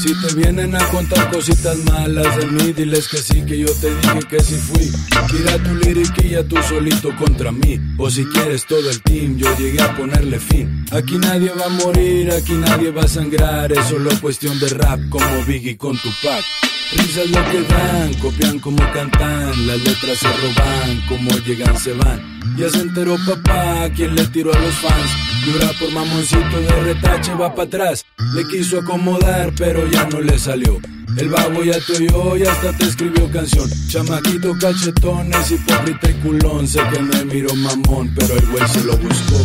Si 0.00 0.14
te 0.14 0.34
vienen 0.34 0.74
a 0.74 0.86
contar 0.86 1.30
cositas 1.30 1.76
malas 1.84 2.34
de 2.38 2.46
mí, 2.46 2.72
diles 2.72 3.06
que 3.06 3.18
sí, 3.18 3.42
que 3.42 3.58
yo 3.58 3.66
te 3.82 3.94
dije 3.94 4.20
que 4.30 4.40
sí 4.40 4.54
fui. 4.54 4.90
Tira 5.28 5.62
tu 5.62 5.74
liriquilla 5.74 6.42
tú 6.48 6.56
solito 6.66 7.14
contra 7.16 7.52
mí. 7.52 7.78
O 7.98 8.08
si 8.08 8.24
quieres 8.24 8.64
todo 8.64 8.88
el 8.88 9.02
team, 9.02 9.36
yo 9.36 9.54
llegué 9.58 9.82
a 9.82 9.94
ponerle 9.94 10.40
fin. 10.40 10.86
Aquí 10.90 11.18
nadie 11.18 11.50
va 11.50 11.66
a 11.66 11.84
morir, 11.84 12.32
aquí 12.32 12.54
nadie 12.54 12.90
va 12.90 13.02
a 13.02 13.08
sangrar. 13.08 13.72
Es 13.72 13.88
solo 13.88 14.08
cuestión 14.22 14.58
de 14.58 14.70
rap 14.70 15.00
como 15.10 15.44
Biggie 15.44 15.76
con 15.76 15.98
Tupac. 15.98 16.44
Risas 16.92 17.30
lo 17.30 17.50
que 17.50 17.62
dan, 17.62 18.14
copian 18.14 18.58
como 18.58 18.78
cantan, 18.92 19.66
las 19.66 19.78
letras 19.78 20.18
se 20.18 20.26
roban, 20.28 21.06
como 21.08 21.30
llegan 21.46 21.78
se 21.78 21.92
van. 21.92 22.40
Ya 22.56 22.68
se 22.68 22.80
enteró 22.80 23.16
papá, 23.26 23.88
quien 23.94 24.14
le 24.16 24.26
tiró 24.26 24.52
a 24.52 24.58
los 24.58 24.74
fans. 24.74 25.10
Dura 25.46 25.72
por 25.78 25.90
mamoncito 25.92 26.60
de 26.60 26.82
retache, 26.82 27.32
va 27.34 27.54
para 27.54 27.68
atrás. 27.68 28.04
Le 28.34 28.44
quiso 28.48 28.80
acomodar, 28.80 29.52
pero 29.56 29.86
ya 29.90 30.04
no 30.06 30.20
le 30.20 30.38
salió. 30.38 30.80
El 31.16 31.28
babo 31.28 31.62
ya 31.64 31.78
te 31.80 31.92
oyó 32.04 32.36
y 32.36 32.42
hasta 32.44 32.76
te 32.76 32.84
escribió 32.84 33.30
canción. 33.30 33.68
Chamaquito 33.88 34.54
cachetón, 34.60 35.32
es 35.34 35.50
hipócrita 35.50 36.10
y 36.10 36.14
culón. 36.14 36.66
Sé 36.66 36.80
que 36.92 37.00
me 37.00 37.24
miró 37.24 37.54
mamón, 37.56 38.14
pero 38.14 38.34
el 38.36 38.46
güey 38.46 38.68
se 38.68 38.84
lo 38.84 38.96
buscó. 38.96 39.38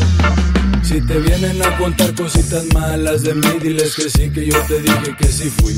Si 0.84 1.02
te 1.02 1.20
vienen 1.20 1.62
a 1.64 1.78
contar 1.78 2.14
cositas 2.14 2.64
malas 2.74 3.24
de 3.24 3.34
mí, 3.34 3.48
diles 3.62 3.96
que 3.96 4.10
sí, 4.10 4.30
que 4.30 4.46
yo 4.46 4.60
te 4.68 4.82
dije 4.82 5.16
que 5.18 5.28
sí 5.28 5.50
fui. 5.50 5.74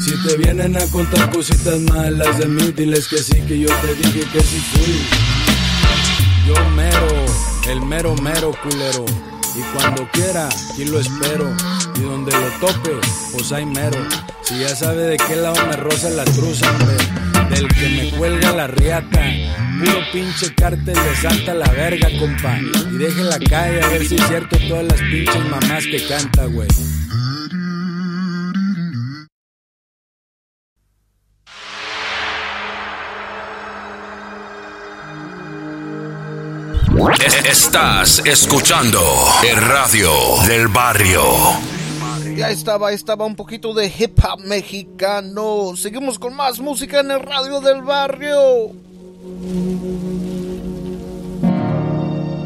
Si 0.00 0.12
te 0.26 0.36
vienen 0.36 0.76
a 0.76 0.84
contar 0.86 1.30
cositas 1.30 1.78
malas 1.80 2.38
de 2.38 2.46
mí, 2.46 2.72
diles 2.76 3.06
que 3.06 3.18
sí, 3.18 3.40
que 3.46 3.60
yo 3.60 3.68
te 3.68 3.94
dije 3.94 4.20
que 4.32 4.40
sí 4.40 4.62
fui. 4.72 5.06
Yo 6.46 6.70
mero, 6.70 7.08
el 7.68 7.80
mero 7.82 8.14
mero 8.16 8.52
culero. 8.62 9.04
Y 9.56 9.62
cuando 9.74 10.08
quiera, 10.12 10.48
aquí 10.48 10.84
lo 10.84 11.00
espero. 11.00 11.50
Y 11.96 12.00
donde 12.00 12.32
lo 12.32 12.48
tope, 12.66 12.90
pues 13.32 13.52
hay 13.52 13.64
mero. 13.64 13.98
Si 14.42 14.58
ya 14.58 14.68
sabe 14.68 15.02
de 15.04 15.16
qué 15.16 15.36
lado 15.36 15.66
me 15.66 15.76
roza 15.76 16.10
la 16.10 16.24
truza, 16.24 16.70
hombre. 16.70 16.96
Del 17.50 17.68
que 17.68 17.88
me 17.88 18.10
cuelga 18.18 18.52
la 18.52 18.66
riata. 18.66 19.22
Puro 19.78 20.00
pinche 20.12 20.54
cártel 20.54 20.94
de 20.94 21.16
Santa 21.20 21.54
la 21.54 21.70
verga, 21.70 22.08
compa. 22.18 22.58
Y 22.92 22.98
deje 22.98 23.22
la 23.22 23.38
calle 23.38 23.82
a 23.82 23.88
ver 23.88 24.06
si 24.06 24.16
es 24.16 24.26
cierto 24.26 24.58
todas 24.68 24.84
las 24.84 25.00
pinches 25.00 25.50
mamás 25.50 25.84
que 25.86 26.06
canta, 26.06 26.44
güey. 26.46 26.68
Estás 36.96 38.22
escuchando 38.24 39.00
el 39.46 39.56
radio 39.56 40.10
del 40.46 40.68
barrio. 40.68 41.22
Ya 42.34 42.48
estaba, 42.48 42.90
estaba 42.92 43.26
un 43.26 43.36
poquito 43.36 43.74
de 43.74 43.86
hip 43.86 44.18
hop 44.24 44.40
mexicano. 44.40 45.76
Seguimos 45.76 46.18
con 46.18 46.34
más 46.34 46.58
música 46.58 47.00
en 47.00 47.10
el 47.10 47.20
radio 47.20 47.60
del 47.60 47.82
barrio. 47.82 48.72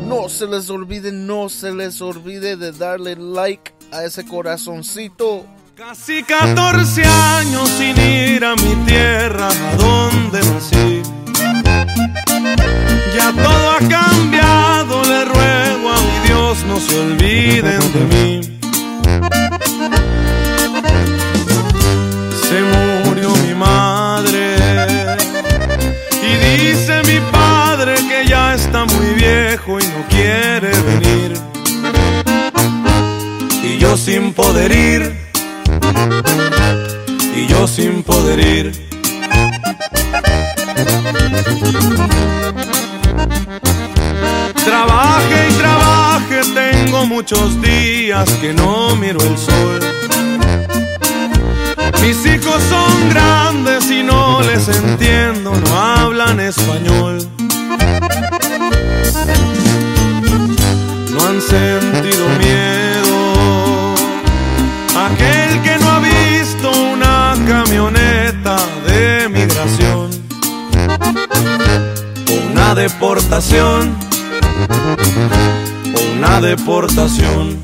No 0.08 0.28
se 0.28 0.46
les 0.46 0.68
olvide, 0.68 1.12
no 1.12 1.48
se 1.48 1.72
les 1.72 2.02
olvide 2.02 2.56
de 2.56 2.72
darle 2.72 3.14
like 3.14 3.72
a 3.92 4.02
ese 4.02 4.26
corazoncito. 4.26 5.46
Casi 5.76 6.24
14 6.24 7.04
años 7.04 7.68
sin 7.68 7.96
ir 7.96 8.44
a 8.44 8.56
mi 8.56 8.74
tierra, 8.84 9.48
a 9.48 9.76
donde 9.76 10.40
nací. 10.40 11.02
Ya 13.14 13.32
todo 13.32 13.70
ha 13.72 13.78
cambiado, 13.88 15.02
le 15.02 15.24
ruego 15.24 15.90
a 15.90 16.00
mi 16.00 16.28
Dios 16.28 16.64
no 16.64 16.78
se 16.78 16.98
olviden 16.98 17.80
de 17.92 18.00
mí. 18.14 18.40
Se 22.48 22.58
murió 23.04 23.30
mi 23.46 23.54
madre 23.54 24.56
y 26.22 26.32
dice 26.46 27.02
mi 27.04 27.18
padre 27.32 27.94
que 28.08 28.28
ya 28.28 28.54
está 28.54 28.84
muy 28.84 29.14
viejo 29.14 29.78
y 29.80 29.84
no 29.84 30.06
quiere 30.08 30.70
venir. 30.82 31.32
Y 33.64 33.78
yo 33.78 33.96
sin 33.96 34.32
poder 34.32 34.70
ir, 34.70 35.16
y 37.34 37.46
yo 37.46 37.66
sin 37.66 38.02
poder 38.02 38.38
ir. 38.38 38.90
Trabaje 44.64 45.48
y 45.48 45.52
trabaje, 45.54 46.40
tengo 46.54 47.06
muchos 47.06 47.60
días 47.62 48.28
que 48.40 48.52
no 48.52 48.94
miro 48.96 49.20
el 49.20 49.38
sol. 49.38 49.80
Mis 52.02 52.24
hijos 52.26 52.62
son 52.68 53.10
grandes 53.10 53.90
y 53.90 54.02
no 54.02 54.40
les 54.42 54.68
entiendo, 54.68 55.52
no 55.52 55.76
hablan 55.76 56.40
español. 56.40 57.26
No 61.10 61.26
han 61.26 61.40
sentido 61.40 62.28
miedo. 62.38 63.94
Aquel 65.06 65.62
que 65.62 65.76
no 65.78 65.90
ha 65.90 66.00
visto 66.00 66.70
una 66.92 67.34
camioneta 67.46 68.56
de 68.86 69.28
migración 69.28 70.10
o 72.28 72.50
una 72.52 72.74
deportación 72.74 74.09
o 75.94 76.16
una 76.16 76.40
deportación. 76.40 77.58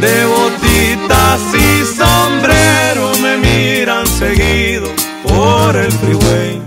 De 0.00 0.26
botitas 0.26 1.40
y 1.54 1.84
sombrero 1.96 3.12
me 3.22 3.36
miran 3.38 4.06
seguido 4.06 4.88
por 5.22 5.76
el 5.76 5.92
freeway. 5.92 6.62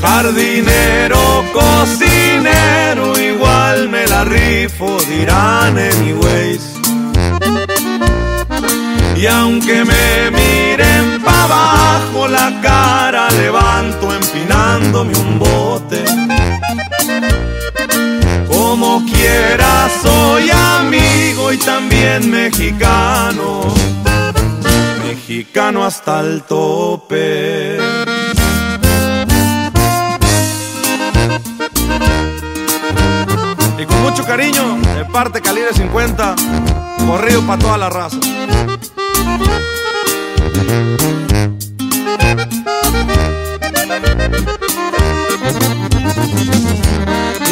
Jardinero, 0.00 1.44
cocinero, 1.52 3.18
igual 3.20 3.88
me 3.88 4.06
la 4.06 4.24
rifo, 4.24 4.98
dirán 5.08 5.78
anyways. 5.78 6.72
Y 9.16 9.26
aunque 9.26 9.84
me 9.84 10.30
miren 10.32 11.01
pa' 11.24 11.44
abajo, 11.44 12.28
la 12.28 12.60
cara 12.60 13.30
levanto 13.30 14.12
empinándome 14.12 15.14
un 15.16 15.38
bote. 15.38 16.04
Como 18.46 19.04
quiera 19.06 19.88
soy 20.02 20.50
amigo 20.50 21.52
y 21.52 21.58
también 21.58 22.30
mexicano, 22.30 23.62
mexicano 25.04 25.84
hasta 25.84 26.20
el 26.20 26.42
tope. 26.42 27.78
Y 33.78 33.84
con 33.84 34.02
mucho 34.02 34.24
cariño, 34.24 34.78
de 34.96 35.04
parte 35.06 35.40
Calibre 35.40 35.72
50, 35.72 36.34
corrido 37.06 37.42
para 37.46 37.58
toda 37.58 37.78
la 37.78 37.90
raza. 37.90 38.18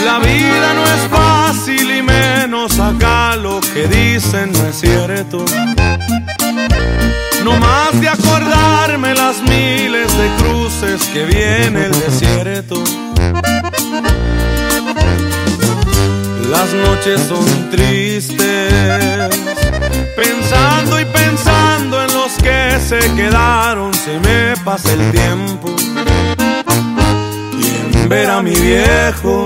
La 0.04 0.18
vida 0.18 0.74
no 0.74 0.84
es 0.84 1.08
fácil 1.10 1.90
y 1.98 2.02
menos 2.02 2.78
acá 2.78 3.36
lo 3.36 3.60
que 3.60 3.86
dicen 3.86 4.52
no 4.52 4.66
es 4.66 4.80
cierto. 4.80 5.44
No 7.44 7.56
más 7.58 8.00
de 8.00 8.08
acordarme 8.08 9.14
las 9.14 9.40
miles 9.42 10.08
de 10.18 10.28
cruces 10.38 11.02
que 11.12 11.24
viene 11.26 11.86
el 11.86 11.92
desierto. 11.92 12.82
Las 16.50 16.72
noches 16.74 17.20
son 17.28 17.70
tristes, 17.70 18.72
pensando 20.16 21.00
y 21.00 21.04
pensando 21.04 21.29
se 22.90 22.98
quedaron, 23.14 23.94
se 23.94 24.18
me 24.18 24.57
pasa 24.64 24.92
el 24.92 25.12
tiempo. 25.12 25.68
Y 27.57 27.98
en 28.00 28.09
ver 28.09 28.29
a 28.29 28.42
mi 28.42 28.50
viejo, 28.50 29.44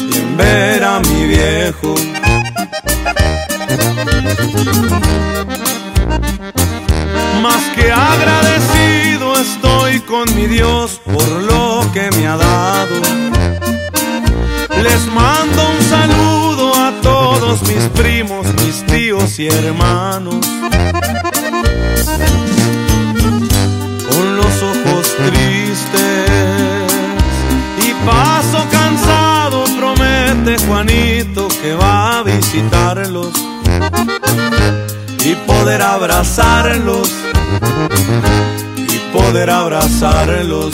y 0.00 0.18
en 0.18 0.36
ver 0.36 0.82
a 0.82 0.98
mi 0.98 1.26
viejo. 1.28 1.94
Más 7.40 7.62
que 7.76 7.92
agradecido 7.92 9.36
estoy 9.36 10.00
con 10.00 10.24
mi 10.34 10.48
Dios 10.48 11.00
por 11.04 11.28
lo 11.28 11.88
que 11.94 12.10
me 12.16 12.26
ha 12.26 12.36
dado. 12.36 12.96
Les 14.82 15.06
mando 15.14 15.70
un 15.70 15.82
saludo 15.88 16.74
a 16.74 16.92
todos 17.00 17.62
mis 17.62 17.84
primos, 18.00 18.44
mis 18.56 18.84
tíos 18.86 19.38
y 19.38 19.46
hermanos. 19.46 20.44
Con 24.08 24.36
los 24.36 24.62
ojos 24.62 25.16
tristes 25.16 26.30
y 27.86 27.92
paso 28.06 28.66
cansado, 28.70 29.64
promete 29.78 30.58
Juanito 30.66 31.48
que 31.62 31.74
va 31.74 32.18
a 32.18 32.22
visitarlos 32.22 33.32
y 35.24 35.34
poder 35.46 35.82
abrazarlos 35.82 37.10
y 38.76 38.98
poder 39.12 39.50
abrazarlos. 39.50 40.72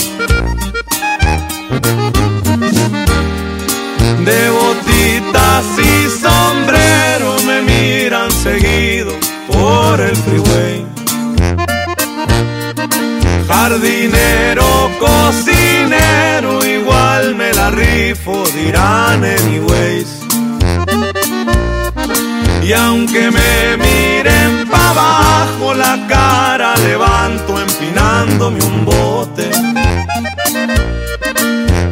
De 4.24 4.50
botitas 4.50 5.64
y 5.78 6.08
sombrero 6.08 7.36
me 7.46 7.62
miran 7.62 8.30
seguido 8.30 9.12
por 9.48 10.00
el 10.00 10.16
freeway. 10.16 10.95
Jardinero, 13.58 14.90
cocinero, 15.00 16.64
igual 16.64 17.34
me 17.34 17.50
la 17.54 17.70
rifo, 17.70 18.44
dirán 18.54 19.24
anyways. 19.24 20.20
Y 22.62 22.72
aunque 22.74 23.30
me 23.30 23.76
miren 23.78 24.68
pa' 24.70 24.90
abajo, 24.90 25.72
la 25.72 26.06
cara 26.06 26.76
levanto 26.76 27.58
empinándome 27.58 28.62
un 28.62 28.84
bote. 28.84 29.50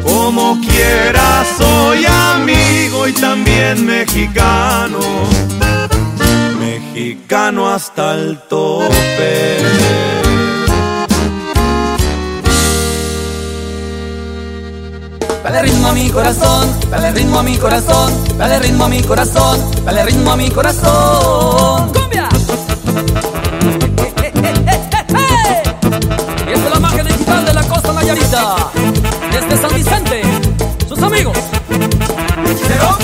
Como 0.03 0.61
quiera 0.61 1.43
soy 1.57 2.05
amigo 2.05 3.07
y 3.07 3.13
también 3.13 3.85
mexicano, 3.87 4.99
mexicano 6.59 7.69
hasta 7.73 8.13
el 8.13 8.37
tope. 8.47 10.24
Dale 15.45 15.61
ritmo 15.61 15.89
a 15.89 15.93
mi 15.93 16.09
corazón, 16.09 16.75
dale 16.89 17.11
ritmo 17.11 17.37
a 17.37 17.43
mi 17.43 17.55
corazón, 17.55 18.11
dale 18.35 18.57
ritmo 18.57 18.85
a 18.85 18.89
mi 18.89 19.03
corazón, 19.03 19.59
dale 19.85 20.03
ritmo 20.03 20.31
a 20.31 20.37
mi 20.37 20.49
corazón. 20.49 21.93
¡Cumbia! 21.93 22.27
Y 26.47 26.51
esta 26.51 26.65
es 26.65 26.71
la 26.73 26.79
magia 26.79 27.03
digital 27.03 27.45
de 27.45 27.53
la 27.53 27.63
costa 27.63 27.93
Nayarita. 27.93 28.55
Desde 29.31 29.61
San 29.61 29.75
Vicente, 29.75 30.23
sus 30.89 30.99
amigos. 31.03 31.37
Cero. 32.67 32.97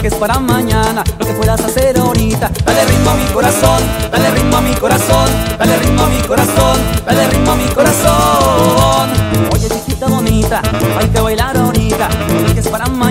No 0.00 0.02
dejes 0.02 0.18
para 0.18 0.38
mañana 0.38 1.04
lo 1.18 1.26
que 1.26 1.32
puedas 1.34 1.60
hacer 1.60 1.98
ahorita. 1.98 2.50
Dale 2.64 2.84
ritmo 2.86 3.10
a 3.10 3.14
mi 3.14 3.24
corazón, 3.34 3.82
dale 4.10 4.30
ritmo 4.30 4.56
a 4.56 4.60
mi 4.62 4.74
corazón, 4.74 5.28
dale 5.58 5.76
ritmo 5.78 6.02
a 6.02 6.06
mi 6.06 6.22
corazón, 6.22 6.78
dale 7.04 7.28
ritmo 7.28 7.52
a 7.52 7.56
mi 7.56 7.68
corazón. 7.68 9.10
Oye 9.52 9.68
chiquita 9.68 10.06
bonita, 10.06 10.62
hay 10.98 11.08
que 11.08 11.20
bailar 11.20 11.56
ahorita, 11.56 12.08
no 12.32 12.48
dejes 12.48 12.68
para 12.68 12.86
mañana 12.86 13.09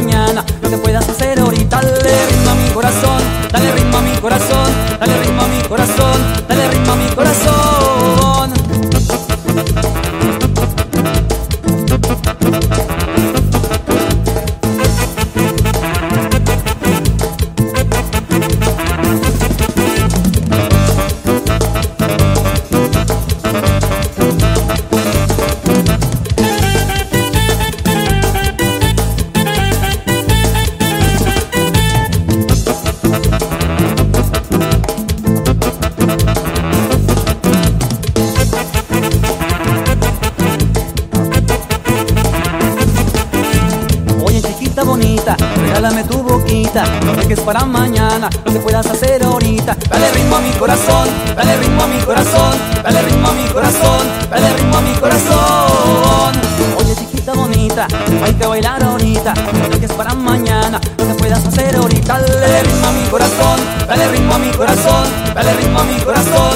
dejes 47.30 47.46
para 47.46 47.64
mañana 47.64 48.28
lo 48.44 48.54
que 48.54 48.60
puedas 48.60 48.86
hacer 48.88 49.24
ahorita. 49.24 49.78
Dale 49.88 50.12
ritmo 50.14 50.38
a 50.38 50.42
mi 50.42 50.50
corazón, 50.54 51.08
dale 51.36 51.58
ritmo 51.58 51.84
a 51.84 51.88
mi 51.88 52.00
corazón, 52.00 52.58
dale 52.84 53.02
ritmo 53.04 53.28
a 53.28 53.34
mi 53.34 53.48
corazón, 53.50 54.08
dale 54.32 54.54
ritmo 54.58 54.78
a 54.78 54.82
mi 54.82 54.94
corazón. 54.96 56.34
Oye 56.80 56.96
chiquita 56.96 57.34
bonita, 57.34 57.88
hay 58.24 58.34
que 58.34 58.48
bailar 58.48 58.84
ahorita, 58.84 59.34
no 59.36 59.70
dejes 59.70 59.92
para 59.92 60.16
mañana 60.16 60.82
lo 60.98 61.08
que 61.08 61.14
puedas 61.14 61.46
hacer 61.46 61.76
ahorita. 61.76 62.20
Dale 62.20 62.64
ritmo 62.64 62.88
a 62.88 62.92
mi 62.94 63.08
corazón, 63.10 63.60
dale 63.88 64.08
ritmo 64.08 64.34
a 64.34 64.38
mi 64.40 64.50
corazón, 64.50 65.08
dale 65.36 65.54
ritmo 65.54 65.80
a 65.80 65.84
mi 65.84 66.00
corazón, 66.02 66.54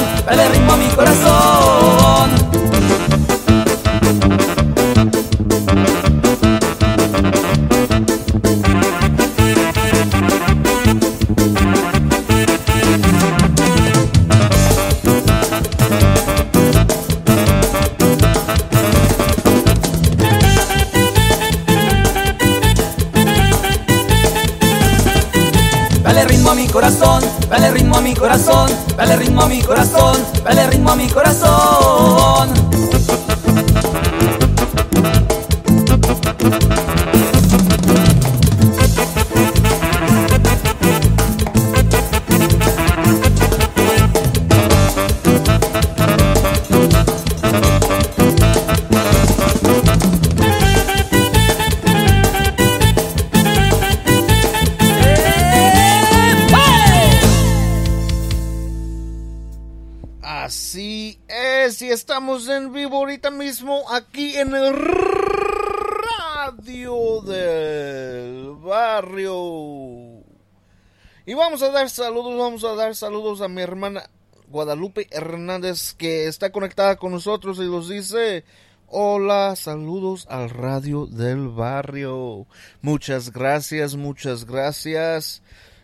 dar 71.83 71.89
saludos, 71.89 72.37
vamos 72.37 72.63
a 72.63 72.75
dar 72.75 72.95
saludos 72.95 73.41
a 73.41 73.49
mi 73.49 73.61
hermana 73.61 74.09
Guadalupe 74.47 75.09
Hernández 75.11 75.93
que 75.93 76.27
está 76.27 76.49
conectada 76.49 76.95
con 76.95 77.11
nosotros 77.11 77.57
y 77.57 77.63
nos 77.63 77.89
dice, 77.89 78.45
hola, 78.87 79.53
saludos 79.57 80.25
al 80.29 80.49
radio 80.49 81.07
del 81.07 81.49
barrio. 81.49 82.47
Muchas 82.81 83.33
gracias, 83.33 83.97
muchas 83.97 84.45
gracias. 84.45 85.43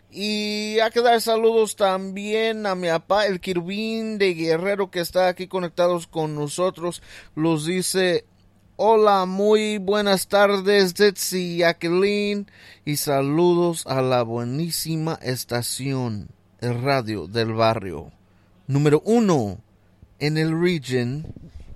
Y 0.09 0.79
hay 0.79 0.89
que 0.91 1.01
dar 1.01 1.19
saludos 1.19 1.75
también 1.75 2.65
a 2.65 2.75
mi 2.75 2.87
papá, 2.87 3.25
el 3.25 3.41
Kirvin 3.41 4.17
de 4.17 4.35
Guerrero, 4.35 4.89
que 4.89 5.01
está 5.01 5.27
aquí 5.27 5.49
conectados 5.49 6.07
con 6.07 6.33
nosotros. 6.33 7.03
Los 7.35 7.65
dice, 7.65 8.23
hola, 8.81 9.25
muy 9.25 9.77
buenas 9.77 10.29
tardes, 10.29 10.93
Detsy 10.93 11.55
y 11.55 11.57
Jacqueline. 11.57 12.49
Y 12.85 12.95
saludos 12.95 13.85
a 13.85 14.01
la 14.01 14.23
buenísima 14.23 15.19
estación, 15.21 16.29
radio 16.61 17.27
del 17.27 17.53
barrio. 17.53 18.13
Número 18.67 19.01
uno 19.03 19.59
en 20.19 20.37
el 20.37 20.57
region. 20.61 21.27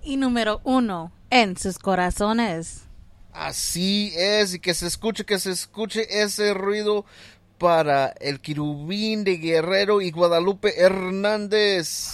Y 0.02 0.16
número 0.16 0.62
uno 0.64 1.12
en 1.30 1.58
sus 1.58 1.78
corazones. 1.78 2.84
Así 3.34 4.14
es, 4.16 4.54
y 4.54 4.60
que 4.60 4.74
se 4.74 4.88
escuche, 4.88 5.26
que 5.26 5.40
se 5.40 5.52
escuche 5.52 6.22
ese 6.22 6.54
ruido 6.54 7.06
para 7.58 8.14
el 8.22 8.40
querubín 8.40 9.26
de 9.26 9.38
Guerrero 9.38 10.00
y 10.00 10.10
Guadalupe 10.10 10.80
Hernández. 10.80 12.14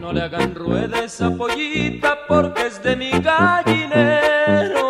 No 0.00 0.12
le 0.12 0.22
hagan 0.22 0.54
rueda 0.54 1.04
esa 1.04 1.30
pollita 1.30 2.18
porque 2.26 2.66
es 2.66 2.82
de 2.82 2.96
mi 2.96 3.10
gallinero. 3.10 4.88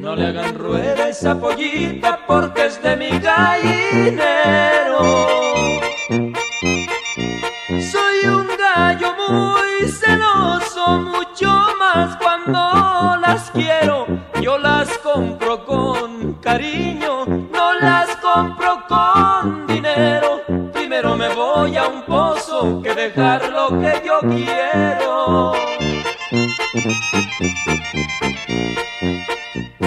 No 0.00 0.16
le 0.16 0.26
hagan 0.26 0.54
rueda 0.54 1.08
esa 1.08 1.38
pollita 1.38 2.20
porque 2.26 2.66
es 2.66 2.82
de 2.82 2.96
mi 2.96 3.10
gallinero. 3.18 5.00
Soy 7.92 8.26
un 8.26 8.48
gallo 8.58 9.14
muy 9.28 9.88
celoso, 9.88 10.98
mucho 10.98 11.48
más 11.78 12.16
cuando 12.16 12.81
compro 18.32 18.86
con 18.88 19.66
dinero. 19.66 20.42
Primero 20.72 21.16
me 21.16 21.28
voy 21.34 21.76
a 21.76 21.86
un 21.86 22.02
pozo 22.02 22.80
que 22.82 22.94
dejar 22.94 23.50
lo 23.50 23.68
que 23.80 24.02
yo 24.04 24.20
quiero. 24.20 25.52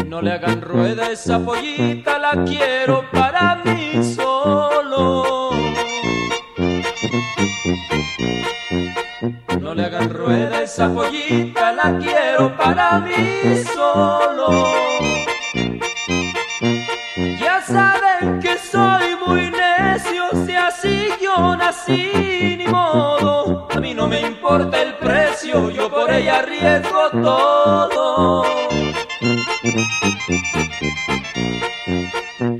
No 0.06 0.22
le 0.22 0.32
hagan 0.32 0.62
rueda 0.62 1.12
esa 1.12 1.40
pollita, 1.40 2.20
la 2.20 2.44
quiero 2.44 3.04
para 3.12 3.56
mí 3.64 4.04
solo. 4.16 5.52
No 9.60 9.74
le 9.74 9.86
hagan 9.86 10.10
rueda 10.10 10.62
esa 10.62 10.94
pollita, 10.94 11.72
la 11.74 11.98
quiero 11.98 12.56
para 12.56 13.00
mí 13.00 13.64
solo. 13.74 14.72
Ya 17.40 17.62
saben 17.62 18.05
soy 18.60 19.16
muy 19.26 19.52
necio, 19.52 20.24
si 20.46 20.56
así 20.56 21.10
yo 21.22 21.56
nací, 21.56 22.56
ni 22.58 22.68
modo. 22.68 23.68
A 23.72 23.80
mí 23.80 23.94
no 23.94 24.08
me 24.08 24.22
importa 24.22 24.82
el 24.82 24.96
precio, 24.96 25.70
yo 25.70 25.90
por 25.90 26.12
ella 26.12 26.40
arriesgo 26.40 27.10
todo. 27.12 28.46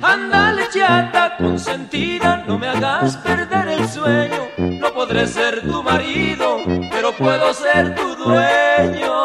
Ándale 0.02 0.70
chata 0.74 1.38
consentida, 1.38 2.44
no 2.48 2.58
me 2.58 2.68
hagas 2.68 3.18
perder 3.18 3.68
el 3.68 3.88
sueño. 3.88 4.48
No 4.58 4.94
podré 4.94 5.28
ser 5.28 5.62
tu 5.62 5.84
marido, 5.84 6.60
pero 6.92 7.12
puedo 7.14 7.54
ser 7.54 7.96
tu 7.96 8.16
dueño. 8.16 9.25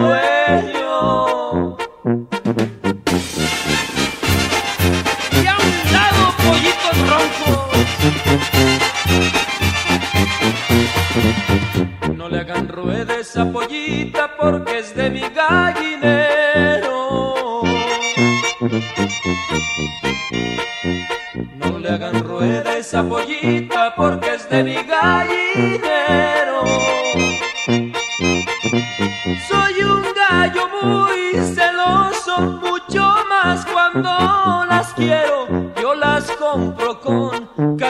a 5.46 5.56
lado, 5.92 6.22
pollitos 6.46 6.96
roncos. 7.10 7.58
No 12.16 12.28
le 12.28 12.38
hagan 12.38 12.68
rueda 12.68 13.18
esa 13.18 13.50
pollita 13.50 14.36
porque 14.36 14.78
es 14.78 14.94
de 14.94 15.10
mi 15.10 15.22
gallinero. 15.30 16.04
No 21.56 21.78
le 21.80 21.90
hagan 21.90 22.22
rueda 22.22 22.78
esa 22.78 23.02
pollita 23.02 23.96
porque 23.96 24.34
es 24.34 24.48
de 24.48 24.62
mi 24.62 24.74
gallinero. 24.74 25.37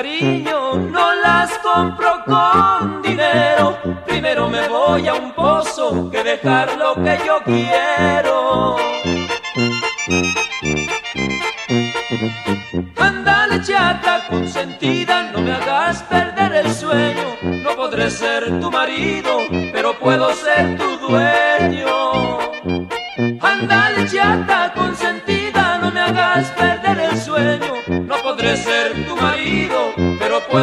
Cariño, 0.08 0.74
no 0.74 1.14
las 1.16 1.58
compro 1.58 2.24
con 2.24 3.02
dinero. 3.02 3.78
Primero 4.06 4.48
me 4.48 4.66
voy 4.68 5.06
a 5.06 5.14
un 5.14 5.32
pozo 5.32 6.10
que 6.10 6.22
dejar 6.22 6.76
lo 6.76 6.94
que 6.94 7.18
yo 7.26 7.38
quiero. 7.44 8.76
Ándale 12.96 13.62
chata 13.62 14.26
consentida, 14.28 15.30
no 15.32 15.40
me 15.40 15.52
hagas 15.52 16.02
perder 16.04 16.64
el 16.64 16.72
sueño. 16.72 17.36
No 17.42 17.76
podré 17.76 18.10
ser 18.10 18.60
tu 18.60 18.70
marido, 18.70 19.40
pero 19.72 19.98
puedo 19.98 20.32
ser 20.34 20.76
tu 20.76 20.96
dueño. 20.98 22.38
Ándale 23.40 24.06
chata 24.06 24.67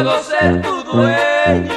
puedo 0.02 0.22
ser 0.22 0.62
tu 0.62 0.82
dueño. 0.82 1.75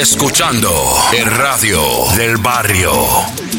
escuchando 0.00 0.72
el 1.12 1.26
radio 1.26 1.82
del 2.16 2.38
barrio. 2.38 3.49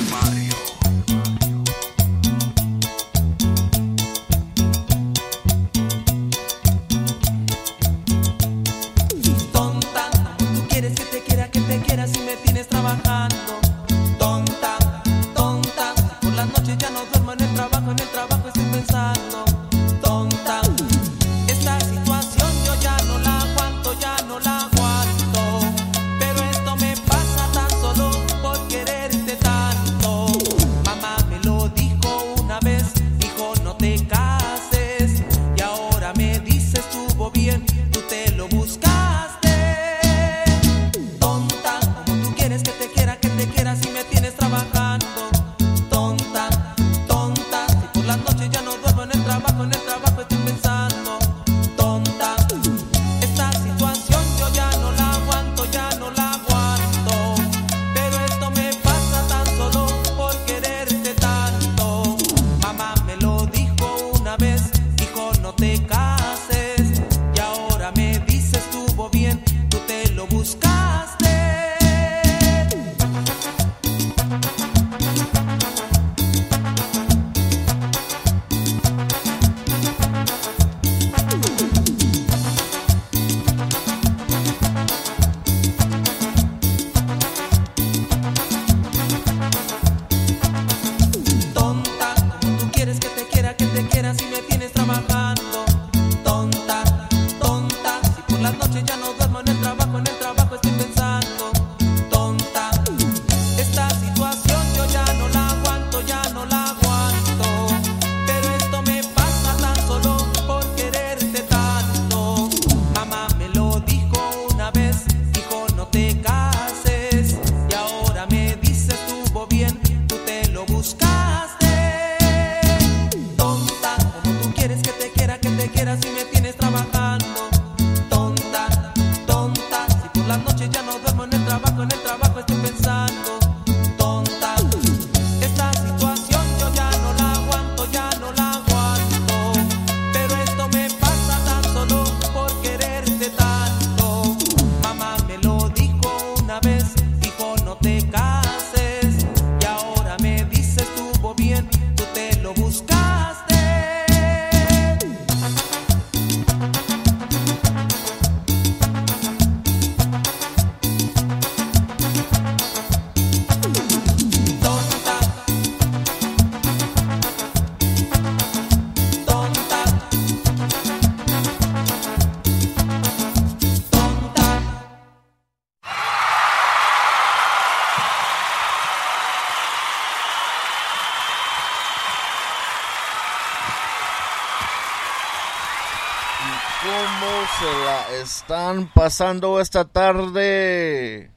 pasando 188.88 189.60
esta 189.60 189.86
tarde? 189.86 191.32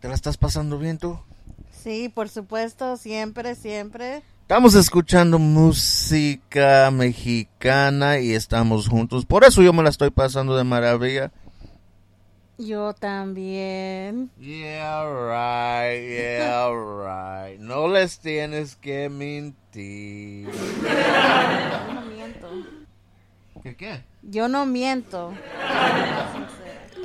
¿Te 0.00 0.08
la 0.08 0.14
estás 0.14 0.36
pasando 0.36 0.78
bien 0.78 0.98
tú? 0.98 1.18
Sí, 1.70 2.08
por 2.08 2.28
supuesto, 2.28 2.96
siempre, 2.96 3.54
siempre. 3.54 4.22
Estamos 4.42 4.74
escuchando 4.74 5.38
música 5.38 6.90
mexicana 6.90 8.18
y 8.18 8.32
estamos 8.34 8.88
juntos. 8.88 9.24
Por 9.24 9.44
eso 9.44 9.62
yo 9.62 9.72
me 9.72 9.82
la 9.82 9.90
estoy 9.90 10.10
pasando 10.10 10.56
de 10.56 10.64
maravilla. 10.64 11.32
Yo 12.58 12.92
también. 12.92 14.30
Yeah, 14.38 15.04
right, 15.04 16.06
yeah, 16.06 16.68
right. 16.70 17.58
No 17.58 17.88
les 17.88 18.18
tienes 18.18 18.76
que 18.76 19.08
mentir. 19.08 20.48
No 21.94 22.02
miento. 22.02 22.48
Qué? 23.62 24.04
Yo 24.22 24.48
no 24.48 24.66
miento. 24.66 25.32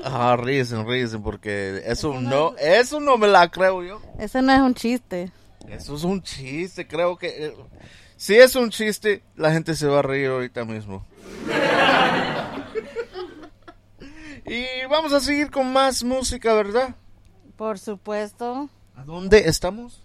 Ah, 0.03 0.37
risen, 0.39 0.87
risen, 0.87 1.21
porque 1.21 1.83
eso, 1.85 2.19
no, 2.21 2.55
eso 2.57 2.99
no 2.99 3.17
me 3.17 3.27
la 3.27 3.49
creo 3.49 3.83
yo. 3.83 4.01
Eso 4.19 4.41
no 4.41 4.53
es 4.53 4.61
un 4.61 4.73
chiste. 4.73 5.31
Eso 5.67 5.95
es 5.95 6.03
un 6.03 6.21
chiste, 6.21 6.87
creo 6.87 7.17
que... 7.17 7.47
Eh, 7.47 7.55
si 8.15 8.35
es 8.35 8.55
un 8.55 8.69
chiste, 8.69 9.21
la 9.35 9.51
gente 9.51 9.75
se 9.75 9.87
va 9.87 9.99
a 9.99 10.01
reír 10.01 10.29
ahorita 10.29 10.65
mismo. 10.65 11.05
y 14.45 14.65
vamos 14.89 15.13
a 15.13 15.19
seguir 15.19 15.51
con 15.51 15.71
más 15.71 16.03
música, 16.03 16.53
¿verdad? 16.53 16.95
Por 17.57 17.77
supuesto. 17.77 18.69
¿A 18.95 19.03
dónde 19.03 19.47
estamos? 19.47 20.01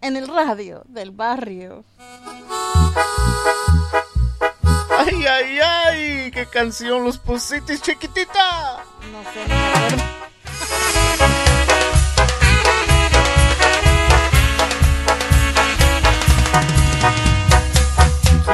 En 0.00 0.16
el 0.16 0.28
radio 0.28 0.82
del 0.86 1.10
barrio. 1.10 1.84
¡Ay, 5.18 5.26
ay, 5.26 5.58
ay! 5.58 6.30
¿Qué 6.30 6.46
canción 6.46 7.02
los 7.02 7.18
pusiste, 7.18 7.76
chiquitita? 7.76 8.84
No 9.10 9.24
sé. 9.32 9.40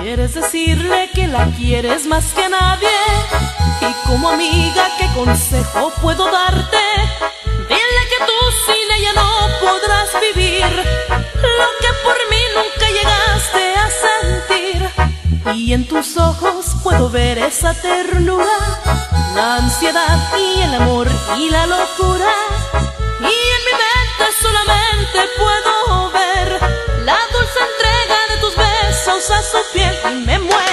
Quieres 0.00 0.34
decirle 0.34 1.10
que 1.14 1.28
la 1.28 1.50
quieres 1.54 2.06
más 2.06 2.32
que 2.32 2.48
nadie 2.48 2.88
y 3.82 4.08
como 4.08 4.30
amiga 4.30 4.88
qué 4.98 5.06
consejo 5.14 5.92
puedo 6.00 6.30
darte. 6.30 6.78
Dile 7.68 8.02
que 8.08 8.24
tú 8.24 8.32
sin 8.64 8.90
ella 9.00 9.12
no 9.16 9.30
podrás 9.60 10.08
vivir 10.34 10.64
lo 10.64 11.68
que 11.80 11.90
por 12.02 12.16
mí 12.30 12.42
nunca 12.54 12.88
llegaste 12.88 13.74
a 13.74 13.90
sentir. 13.90 14.83
Y 15.52 15.72
en 15.72 15.86
tus 15.86 16.16
ojos 16.16 16.74
puedo 16.82 17.10
ver 17.10 17.38
esa 17.38 17.74
ternura, 17.74 18.56
la 19.34 19.56
ansiedad 19.56 20.18
y 20.38 20.62
el 20.62 20.74
amor 20.74 21.06
y 21.36 21.50
la 21.50 21.66
locura. 21.66 22.32
Y 23.20 23.24
en 23.24 23.62
mi 23.66 23.74
mente 23.84 24.24
solamente 24.40 25.18
puedo 25.36 26.10
ver 26.12 26.60
la 27.04 27.18
dulce 27.32 27.58
entrega 27.72 28.18
de 28.30 28.36
tus 28.40 28.56
besos 28.56 29.30
a 29.30 29.42
su 29.42 29.58
piel. 29.72 29.94
Y 30.12 30.26
me 30.26 30.38
muero 30.38 30.63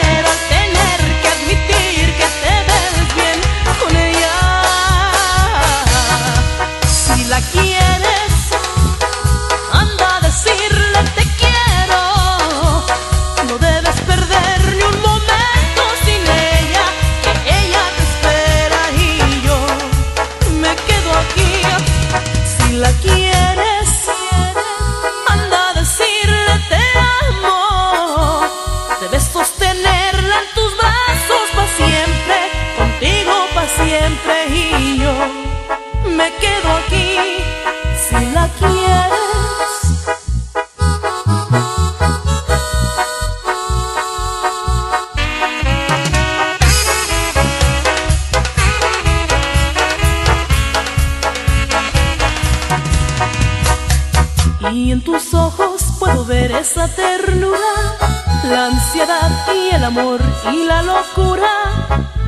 la 59.05 59.19
ansiedad 59.25 59.55
y 59.55 59.75
el 59.75 59.83
amor 59.83 60.21
y 60.51 60.63
la 60.65 60.83
locura. 60.83 61.51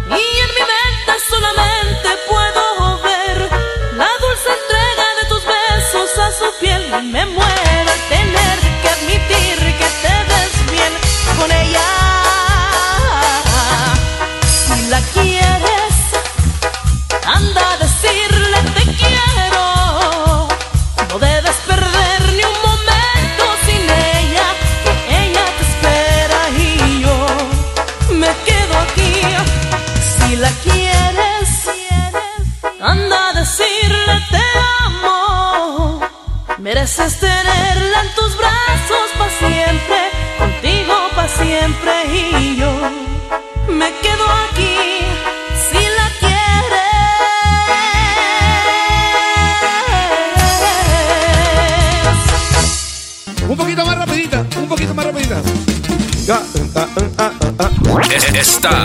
Y 0.09 0.13
en 0.13 0.49
mi 0.55 0.63
mente 0.73 1.23
solamente 1.29 2.09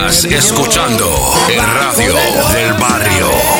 Escuchando 0.09 1.05
el 1.49 1.61
radio 1.61 2.15
del 2.51 2.73
barrio. 2.73 3.58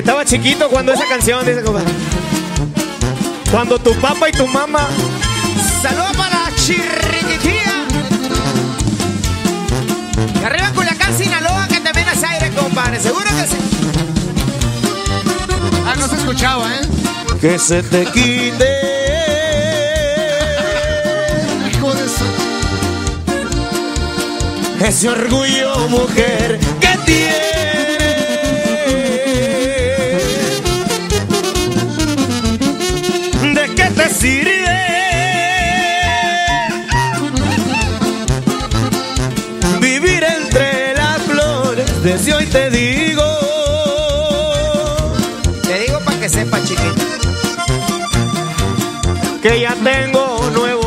Estaba 0.00 0.24
chiquito 0.24 0.68
cuando 0.68 0.92
esa 0.92 1.06
canción 1.06 1.44
dice. 1.44 1.62
Cuando 3.50 3.78
tu 3.78 3.94
papá 3.96 4.28
y 4.28 4.32
tu 4.32 4.46
mamá 4.46 4.88
Saludos 5.82 6.16
para 6.16 6.30
la 6.30 6.54
chirriquitía. 6.56 7.86
Y 10.40 10.44
arriba 10.44 10.68
en 10.68 10.74
Culiacán, 10.74 11.16
Sinaloa, 11.16 11.68
que 11.68 11.80
también 11.80 12.08
hace 12.08 12.26
aire, 12.26 12.50
compadre. 12.50 13.00
Seguro 13.00 13.24
que 13.24 13.46
sí. 13.46 13.56
Ah, 15.86 15.94
no 15.98 16.08
se 16.08 16.16
escuchaba, 16.16 16.74
¿eh? 16.74 16.80
que 17.40 17.58
se 17.58 17.82
te 17.82 18.04
quite. 18.06 18.68
Hijo 21.70 21.94
de 21.94 22.08
su... 22.08 22.24
Ese 24.84 25.08
orgullo, 25.08 25.88
mujer, 25.88 26.58
desde 42.12 42.34
hoy 42.34 42.46
te 42.46 42.70
digo. 42.70 43.22
Te 45.62 45.78
digo 45.80 46.00
para 46.00 46.18
que 46.18 46.28
sepa, 46.28 46.58
chiquita. 46.64 47.04
que 49.40 49.60
ya 49.60 49.74
tengo 49.76 50.50
nuevos 50.52 50.79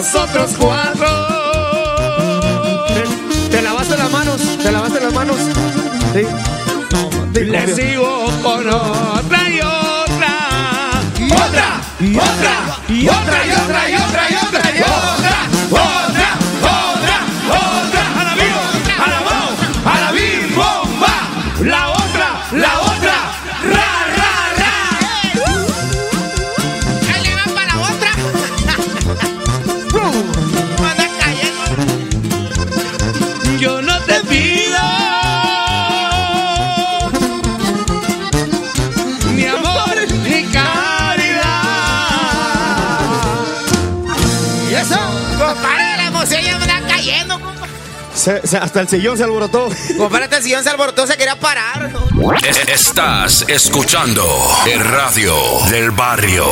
los 0.00 0.14
otros 0.14 0.52
cuatro. 0.58 1.06
¿Te, 2.88 3.50
te 3.50 3.60
lavaste 3.62 3.98
las 3.98 4.10
manos? 4.10 4.40
¿Te 4.62 4.72
lavaste 4.72 4.98
las 4.98 5.12
manos? 5.12 5.36
Sí. 6.14 7.42
Le 7.44 7.74
sigo 7.74 8.26
con 8.42 8.66
otra 8.66 8.89
hasta 48.54 48.80
el 48.80 48.88
sillón 48.88 49.16
se 49.16 49.24
alborotó. 49.24 49.68
Compadre, 49.96 50.24
este 50.24 50.42
sillón 50.42 50.62
se 50.64 50.70
alborotó, 50.70 51.06
se 51.06 51.16
quería 51.16 51.36
parar. 51.36 51.90
Estás 52.68 53.44
escuchando 53.48 54.24
el 54.66 54.80
radio 54.80 55.34
del 55.70 55.90
barrio. 55.90 56.44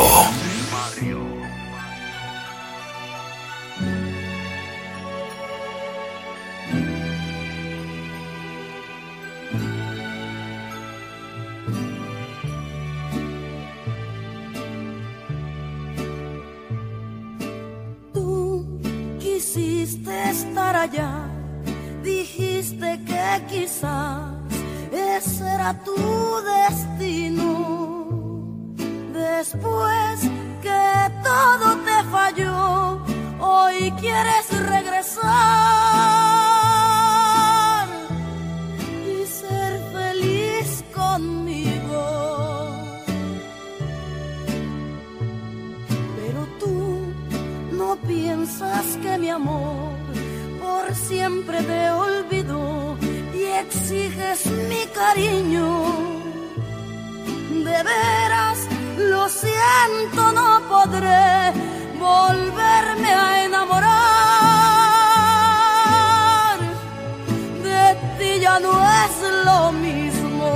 Lo 69.45 69.73
mismo. 69.73 70.51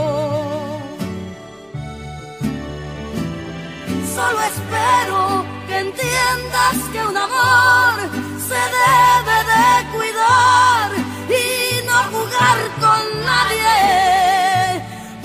Solo 4.14 4.40
espero 4.52 5.44
que 5.66 5.78
entiendas 5.78 6.76
que 6.92 7.00
un 7.10 7.16
amor 7.16 7.94
se 8.48 8.60
debe 8.80 9.36
de 9.52 9.66
cuidar 9.96 10.90
y 11.28 11.86
no 11.86 11.98
jugar 12.14 12.58
con 12.84 13.02
nadie. 13.30 13.76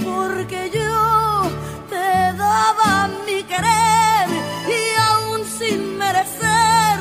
Porque 0.05 0.71
yo 0.73 1.51
te 1.89 2.37
daba 2.37 3.09
mi 3.25 3.43
querer 3.43 4.27
y 4.77 4.81
aún 5.09 5.45
sin 5.45 5.97
merecer 5.97 6.97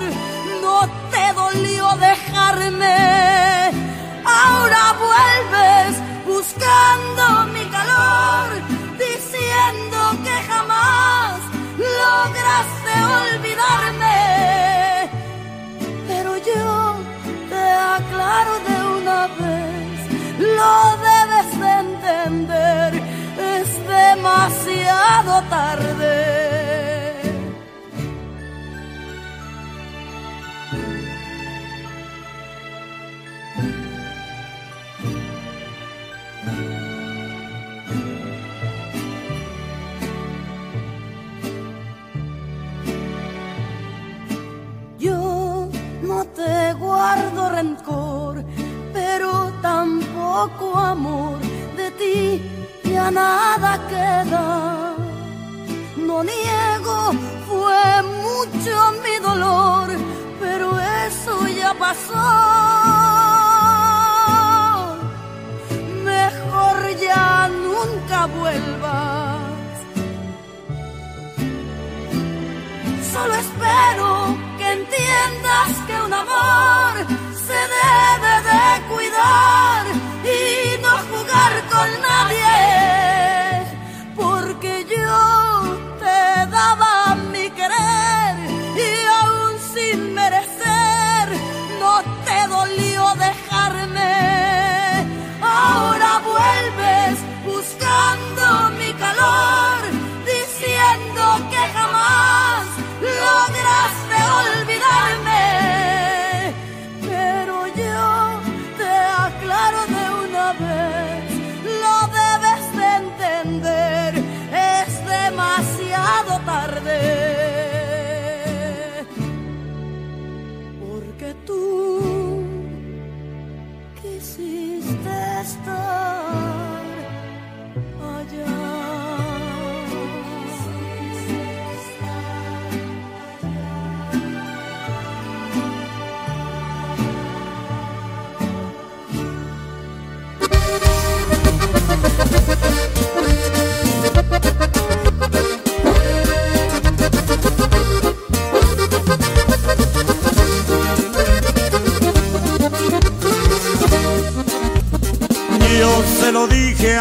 no 0.63 0.89
te 1.11 1.33
dolió 1.35 1.85
dejarme. 1.97 2.97
Ahora 4.25 4.83
vuelves 5.07 6.06
buscando 6.37 7.25
mi 7.55 7.65
calor, 7.77 8.49
diciendo 8.99 9.99
que 10.25 10.35
jamás 10.51 11.41
lograste 12.01 12.93
olvidarme. 13.23 14.21
Pero 16.07 16.31
yo 16.51 16.69
te 17.53 17.65
aclaro 17.97 18.55
de 18.69 18.77
una 18.99 19.21
vez, 19.43 19.99
lo 20.59 20.77
debes 21.11 21.49
de 21.63 21.71
entender, 21.87 22.91
es 23.57 23.69
demasiado 23.99 25.33
tarde. 25.49 26.56
Te 46.37 46.75
guardo 46.75 47.49
rencor, 47.49 48.45
pero 48.93 49.51
tampoco 49.63 50.77
amor. 50.79 51.39
De 51.77 51.91
ti 51.93 52.43
ya 52.85 53.11
nada 53.11 53.73
queda. 53.89 54.95
No 55.97 56.23
niego, 56.23 56.99
fue 57.49 57.85
mucho 58.23 58.75
mi 59.05 59.17
dolor, 59.29 59.89
pero 60.39 60.79
eso 61.07 61.49
ya 61.49 61.73
pasó. 61.75 62.29
Mejor 66.05 66.77
ya 67.09 67.49
nunca 67.49 68.27
vuelvas. 68.27 69.41
Solo 73.13 73.35
espero 73.35 74.46
entiendas 74.77 75.71
que 75.87 75.95
un 76.07 76.13
amor 76.13 76.93
se 77.47 77.61
debe 77.77 78.35
de 78.51 78.65
cuidar 78.93 79.87
y 80.25 80.83
no 80.83 80.95
jugar 81.11 81.53
con 81.73 81.89
nadie. 82.03 82.46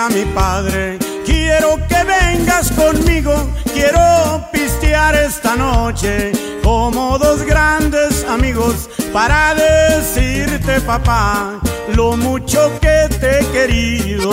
Mi 0.10 0.26
padre, 0.34 1.00
quiero 1.26 1.78
que 1.88 2.04
vengas 2.04 2.72
conmigo, 2.72 3.34
quiero 3.74 4.46
pistear 4.52 5.16
esta 5.16 5.56
noche 5.56 6.32
como 6.64 7.18
dos 7.18 7.42
grandes 7.44 8.24
amigos 8.26 8.90
para 9.12 9.56
decirte 9.56 10.82
papá 10.82 11.60
lo 11.96 12.18
mucho 12.18 12.72
que 12.82 13.08
te 13.20 13.40
he 13.40 13.46
querido. 13.48 14.32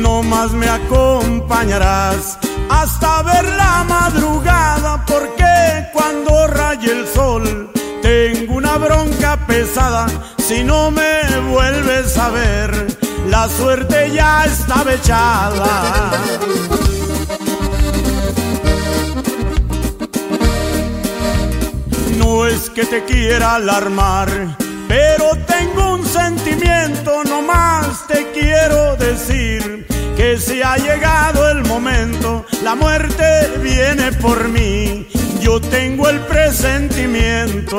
No 0.00 0.22
más 0.22 0.52
me 0.52 0.68
acompañarás 0.68 2.38
hasta 2.70 3.22
ver 3.22 3.44
la 3.44 3.84
madrugada 3.84 5.04
porque 5.06 5.88
cuando 5.92 6.46
raye 6.46 6.92
el 6.92 7.06
sol 7.06 7.70
tengo 8.08 8.54
una 8.54 8.78
bronca 8.78 9.36
pesada 9.46 10.06
si 10.38 10.64
no 10.64 10.90
me 10.90 11.20
vuelves 11.50 12.16
a 12.16 12.30
ver 12.30 12.70
la 13.28 13.46
suerte 13.50 14.10
ya 14.14 14.46
está 14.46 14.82
echada 14.90 16.10
no 22.16 22.46
es 22.46 22.70
que 22.70 22.86
te 22.86 23.04
quiera 23.04 23.56
alarmar 23.56 24.30
pero 24.88 25.26
tengo 25.46 25.96
un 25.96 26.06
sentimiento 26.06 27.24
nomás 27.24 28.06
te 28.06 28.30
quiero 28.32 28.96
decir 28.96 29.86
que 30.16 30.38
si 30.38 30.62
ha 30.62 30.76
llegado 30.78 31.48
el 31.48 31.62
momento, 31.64 32.44
la 32.64 32.74
muerte 32.74 33.24
viene 33.62 34.10
por 34.10 34.48
mí. 34.48 35.06
Yo 35.40 35.60
tengo 35.60 36.08
el 36.08 36.20
presentimiento. 36.20 37.78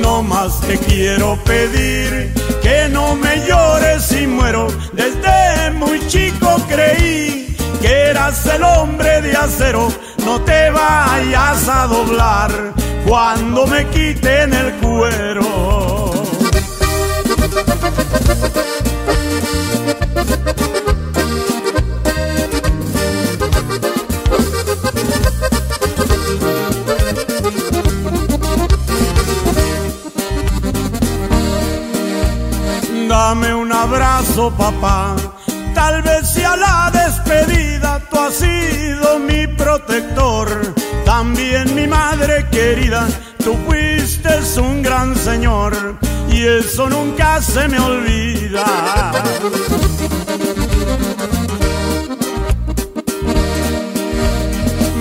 No 0.00 0.22
más 0.22 0.60
te 0.60 0.78
quiero 0.78 1.36
pedir 1.44 2.32
que 2.62 2.88
no 2.90 3.14
me 3.16 3.46
llores 3.46 4.04
si 4.04 4.26
muero. 4.26 4.68
Desde 4.92 5.70
muy 5.72 6.06
chico 6.08 6.56
creí 6.68 7.56
que 7.80 8.10
eras 8.10 8.46
el 8.46 8.62
hombre 8.62 9.22
de 9.22 9.36
acero. 9.36 9.92
No 10.24 10.40
te 10.42 10.70
vayas 10.70 11.68
a 11.68 11.86
doblar 11.86 12.50
cuando 13.06 13.66
me 13.66 13.86
quiten 13.88 14.52
el 14.52 14.72
cuero. 14.74 16.12
Abrazo, 33.98 34.52
papá. 34.56 35.16
Tal 35.74 36.02
vez 36.02 36.28
sea 36.30 36.56
la 36.56 36.90
despedida, 36.92 38.00
tú 38.08 38.18
has 38.18 38.34
sido 38.34 39.18
mi 39.18 39.46
protector. 39.48 40.48
También 41.04 41.74
mi 41.74 41.86
madre 41.88 42.46
querida, 42.50 43.08
tú 43.42 43.56
fuiste 43.66 44.28
un 44.60 44.82
gran 44.82 45.16
señor 45.16 45.98
y 46.30 46.44
eso 46.44 46.88
nunca 46.88 47.42
se 47.42 47.66
me 47.66 47.78
olvida. 47.80 48.64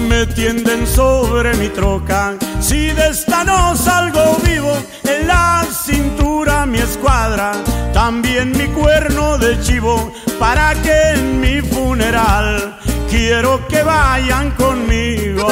Me 0.09 0.25
tienden 0.27 0.87
sobre 0.87 1.53
mi 1.57 1.69
troca, 1.69 2.35
si 2.59 2.87
de 2.87 3.09
esta 3.09 3.43
no 3.43 3.75
salgo 3.75 4.37
vivo, 4.43 4.73
en 5.03 5.27
la 5.27 5.66
cintura 5.87 6.65
mi 6.65 6.79
escuadra, 6.79 7.53
también 7.93 8.51
mi 8.51 8.67
cuerno 8.67 9.37
de 9.37 9.57
chivo, 9.61 10.11
para 10.37 10.73
que 10.83 11.11
en 11.13 11.39
mi 11.39 11.61
funeral 11.61 12.77
quiero 13.09 13.65
que 13.69 13.83
vayan 13.83 14.51
conmigo. 14.51 15.47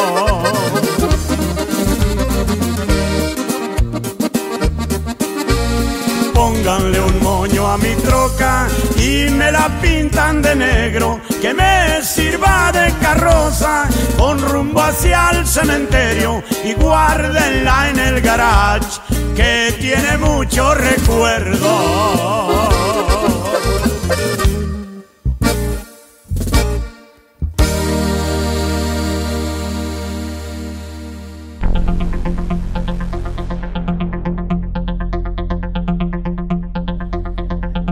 Pónganle 6.34 7.00
un 7.00 7.24
moño 7.24 7.72
a 7.72 7.78
mi 7.78 7.96
troca 8.08 8.68
y 8.98 9.30
me 9.30 9.54
la 9.54 9.70
pintan 9.82 10.42
de 10.42 10.54
negro, 10.56 11.22
que 11.42 11.54
me 11.54 12.02
sirva 12.04 12.74
de 12.74 12.92
carroza 13.02 13.88
con 14.18 14.42
rumbo 14.42 14.82
hacia 14.82 15.30
el 15.30 15.48
cementerio 15.48 16.44
y 16.66 16.74
guárdenla 16.74 17.90
en 17.90 18.00
el 18.00 18.22
garage, 18.22 19.00
que 19.36 19.76
tiene 19.80 20.18
mucho 20.18 20.74
recuerdo. 20.74 21.70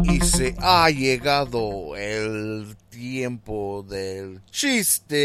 Y 0.04 0.20
se 0.22 0.56
ha 0.60 0.90
llegado 0.90 1.96
el 1.98 2.76
tiempo 2.90 3.86
del 3.88 4.42
chiste 4.50 5.16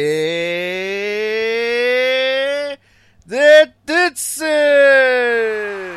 de 3.25 3.73
Ditzel. 3.87 5.88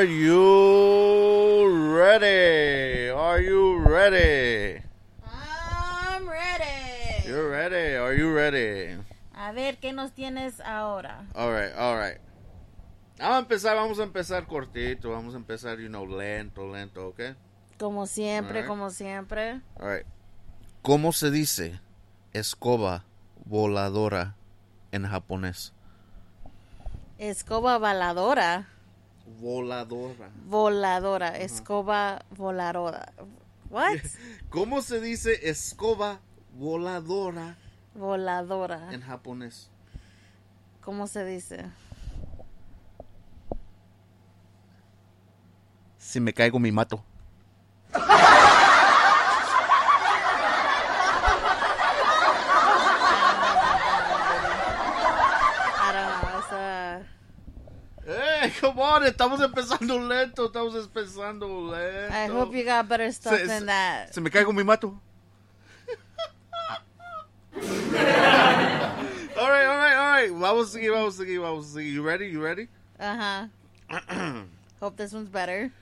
Are 0.00 0.06
you 0.06 1.68
ready? 1.94 3.10
Are 3.10 3.38
you 3.38 3.80
ready? 3.80 4.80
I'm 5.22 6.26
ready. 6.26 7.28
You're 7.28 7.50
ready. 7.50 7.96
Are 7.96 8.14
you 8.14 8.32
ready? 8.32 8.96
A 9.34 9.52
ver, 9.52 9.76
¿qué 9.76 9.92
nos 9.92 10.12
tienes 10.12 10.58
ahora? 10.60 11.26
All 11.34 11.52
right, 11.52 11.74
all 11.76 11.98
right. 11.98 12.16
Vamos 13.18 13.36
a 13.36 13.38
empezar, 13.40 13.76
vamos 13.76 13.98
a 13.98 14.04
empezar 14.04 14.46
cortito, 14.46 15.10
vamos 15.10 15.34
a 15.34 15.36
empezar, 15.36 15.78
you 15.78 15.90
know, 15.90 16.06
lento, 16.06 16.66
lento, 16.72 17.08
¿ok? 17.08 17.36
Como 17.78 18.06
siempre, 18.06 18.60
Alright. 18.60 18.68
como 18.68 18.88
siempre. 18.88 19.60
All 19.78 19.96
right. 19.96 20.06
¿Cómo 20.80 21.12
se 21.12 21.30
dice 21.30 21.78
escoba 22.32 23.04
voladora 23.44 24.34
en 24.92 25.06
japonés? 25.06 25.74
Escoba 27.18 27.76
voladora. 27.76 28.66
Voladora. 29.26 30.30
Voladora. 30.46 31.36
Escoba 31.38 32.24
voladora. 32.30 33.12
What? 33.70 33.98
¿Cómo 34.50 34.82
se 34.82 35.00
dice 35.00 35.48
escoba 35.48 36.20
voladora 36.54 37.56
Voladora. 37.94 38.92
en 38.92 39.00
japonés? 39.02 39.70
¿Cómo 40.80 41.06
se 41.06 41.24
dice? 41.24 41.64
Si 45.98 46.18
me 46.20 46.32
caigo, 46.34 46.58
me 46.58 46.72
mato. 46.72 47.04
I 55.82 55.92
don't 55.92 56.08
know. 56.22 56.38
It's, 56.38 56.52
uh, 56.52 57.02
Hey, 58.06 58.52
come 58.70 58.80
on, 58.82 59.04
estamos 59.06 59.40
empezando 59.40 59.98
lento, 59.98 60.46
estamos 60.46 60.74
empezando 60.74 61.70
lento. 61.70 62.14
I 62.14 62.26
hope 62.28 62.56
you 62.56 62.64
got 62.64 62.88
better 62.88 63.10
stuff 63.12 63.38
Se- 63.38 63.46
than 63.46 63.60
se- 63.60 63.66
that. 63.66 64.14
Si 64.14 64.20
me 64.20 64.30
caigo, 64.30 64.52
me 64.52 64.62
mato. 64.62 64.88
all 67.54 69.48
right, 69.48 69.66
all 69.66 69.76
right, 69.76 69.96
all 69.96 70.12
right. 70.12 70.30
Vamos 70.32 70.68
a 70.68 70.72
seguir, 70.72 70.90
vamos 70.92 71.14
a 71.14 71.18
seguir, 71.18 71.40
vamos 71.40 71.66
a 71.66 71.74
seguir. 71.74 71.94
You 71.94 72.02
ready? 72.02 72.26
You 72.28 72.42
ready? 72.42 72.68
Uh 72.98 73.46
huh. 73.88 74.42
hope 74.80 74.96
this 74.96 75.12
one's 75.12 75.28
better. 75.28 75.72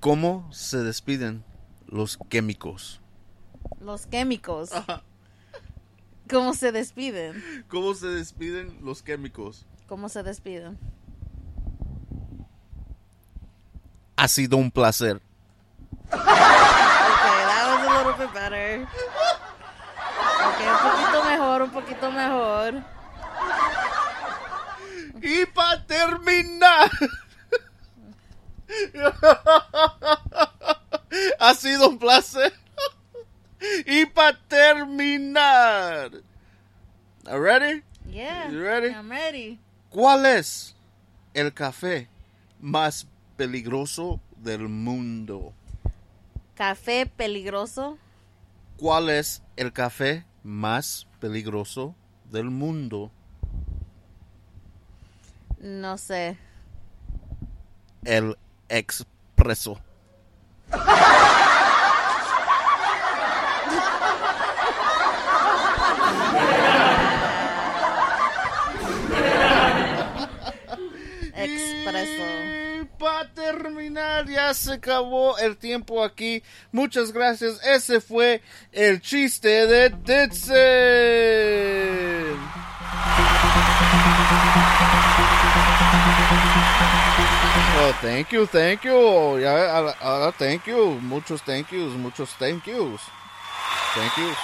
¿Cómo 0.00 0.52
se 0.52 0.78
despiden 0.78 1.42
los 1.86 2.16
químicos? 2.28 3.00
Los 3.80 4.06
químicos. 4.06 4.70
¿Cómo 6.28 6.54
se 6.54 6.72
despiden? 6.72 7.64
¿Cómo 7.68 7.94
se 7.94 8.08
despiden 8.08 8.78
los 8.82 9.02
químicos? 9.02 9.64
¿Cómo 9.86 10.08
se 10.08 10.22
despiden? 10.22 10.78
Ha 14.16 14.28
sido 14.28 14.56
un 14.56 14.70
placer. 14.70 15.20
Okay, 16.10 16.24
that 16.24 17.66
was 17.68 17.82
a 17.86 17.90
little 17.98 18.14
bit 18.14 18.32
better. 18.32 18.88
Okay, 20.46 20.68
un 20.68 20.78
poquito 20.78 21.24
mejor, 21.24 21.62
un 21.62 21.70
poquito 21.70 22.10
mejor. 22.12 22.84
Y 25.22 25.46
para 25.46 25.86
terminar. 25.86 26.90
ha 31.40 31.54
sido 31.54 31.88
un 31.88 31.98
placer. 31.98 32.52
Y 33.86 34.04
para 34.06 34.38
terminar. 34.48 36.10
Are 37.26 37.40
ready? 37.40 37.82
Yeah. 38.08 38.50
You 38.50 38.62
ready? 38.62 38.90
I'm 38.90 39.10
ready. 39.10 39.58
¿Cuál 39.90 40.26
es 40.26 40.74
el 41.34 41.52
café 41.52 42.08
más 42.60 43.06
peligroso 43.36 44.20
del 44.36 44.68
mundo? 44.68 45.52
Café 46.54 47.06
peligroso. 47.06 47.98
¿Cuál 48.78 49.10
es 49.10 49.42
el 49.56 49.72
café 49.72 50.24
más 50.42 51.06
peligroso 51.20 51.94
del 52.30 52.50
mundo? 52.50 53.10
No 55.58 55.98
sé. 55.98 56.38
El 58.04 58.36
expreso. 58.68 59.80
Expreso. 71.34 72.45
Terminar, 73.46 74.26
ya 74.28 74.52
se 74.54 74.72
acabó 74.72 75.38
el 75.38 75.56
tiempo 75.56 76.02
aquí. 76.02 76.42
Muchas 76.72 77.12
gracias. 77.12 77.64
Ese 77.64 78.00
fue 78.00 78.42
el 78.72 79.00
chiste 79.00 79.68
de 79.68 79.90
Ditsen. 79.90 80.56
Oh, 87.78 87.92
thank 88.02 88.32
you, 88.32 88.46
thank 88.46 88.82
you. 88.82 89.38
Ya, 89.38 90.32
thank 90.36 90.66
you. 90.66 90.98
Muchos 91.00 91.40
thank 91.42 91.70
yous, 91.70 91.94
muchos 91.94 92.30
thank 92.40 92.66
yous. 92.66 93.00
Thank 93.94 94.16
yous. 94.18 94.36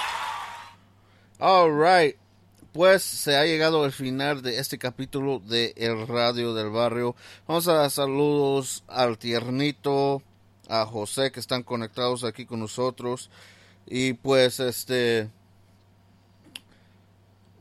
All 1.41 1.69
right. 1.69 2.15
Pues 2.73 3.03
se 3.03 3.37
ha 3.37 3.45
llegado 3.45 3.83
al 3.83 3.91
final 3.91 4.41
de 4.41 4.57
este 4.57 4.79
capítulo 4.79 5.39
de 5.39 5.75
El 5.77 6.07
Radio 6.07 6.55
del 6.55 6.71
Barrio. 6.71 7.15
Vamos 7.47 7.67
a 7.67 7.73
dar 7.73 7.91
saludos 7.91 8.83
al 8.87 9.19
tiernito, 9.19 10.23
a 10.67 10.83
José 10.87 11.31
que 11.31 11.39
están 11.39 11.61
conectados 11.61 12.23
aquí 12.23 12.47
con 12.47 12.59
nosotros. 12.59 13.29
Y 13.85 14.13
pues 14.13 14.59
este... 14.59 15.29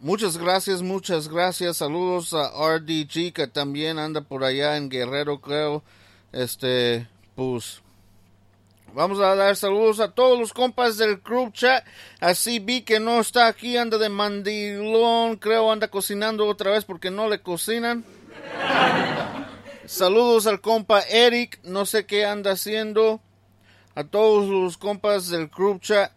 Muchas 0.00 0.38
gracias, 0.38 0.80
muchas 0.80 1.28
gracias. 1.28 1.76
Saludos 1.76 2.32
a 2.32 2.48
RDG 2.48 3.34
que 3.34 3.46
también 3.52 3.98
anda 3.98 4.22
por 4.22 4.44
allá 4.44 4.78
en 4.78 4.88
Guerrero, 4.88 5.42
creo. 5.42 5.82
Este, 6.32 7.06
pues 7.34 7.82
Vamos 8.94 9.20
a 9.20 9.34
dar 9.34 9.56
saludos 9.56 10.00
a 10.00 10.10
todos 10.10 10.38
los 10.38 10.52
compas 10.52 10.98
del 10.98 11.16
group 11.16 11.54
chat. 11.54 11.82
Así 12.20 12.58
vi 12.58 12.82
que 12.82 13.00
no 13.00 13.20
está 13.20 13.46
aquí, 13.46 13.78
anda 13.78 13.96
de 13.96 14.10
mandilón, 14.10 15.36
creo 15.36 15.72
anda 15.72 15.88
cocinando 15.88 16.46
otra 16.46 16.72
vez 16.72 16.84
porque 16.84 17.10
no 17.10 17.26
le 17.26 17.40
cocinan. 17.40 18.04
Saludos 19.86 20.46
al 20.46 20.60
compa 20.60 21.00
Eric, 21.00 21.58
no 21.64 21.86
sé 21.86 22.04
qué 22.04 22.26
anda 22.26 22.52
haciendo. 22.52 23.22
A 23.94 24.04
todos 24.04 24.48
los 24.48 24.76
compas 24.76 25.30
del 25.30 25.48
group 25.48 25.80
chat. 25.80 26.12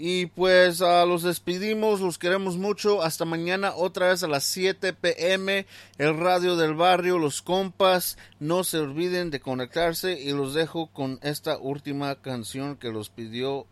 Y 0.00 0.26
pues 0.26 0.80
a 0.80 1.04
los 1.04 1.24
despedimos, 1.24 2.00
los 2.00 2.18
queremos 2.18 2.56
mucho. 2.56 3.02
Hasta 3.02 3.24
mañana 3.24 3.74
otra 3.74 4.10
vez 4.10 4.22
a 4.22 4.28
las 4.28 4.44
7 4.44 4.92
pm. 4.92 5.66
El 5.98 6.16
radio 6.16 6.54
del 6.54 6.74
barrio, 6.74 7.18
los 7.18 7.42
compas. 7.42 8.16
No 8.38 8.62
se 8.62 8.78
olviden 8.78 9.30
de 9.30 9.40
conectarse 9.40 10.12
y 10.12 10.30
los 10.30 10.54
dejo 10.54 10.86
con 10.92 11.18
esta 11.22 11.58
última 11.58 12.14
canción 12.22 12.76
que 12.76 12.92
los 12.92 13.10
pidió 13.10 13.66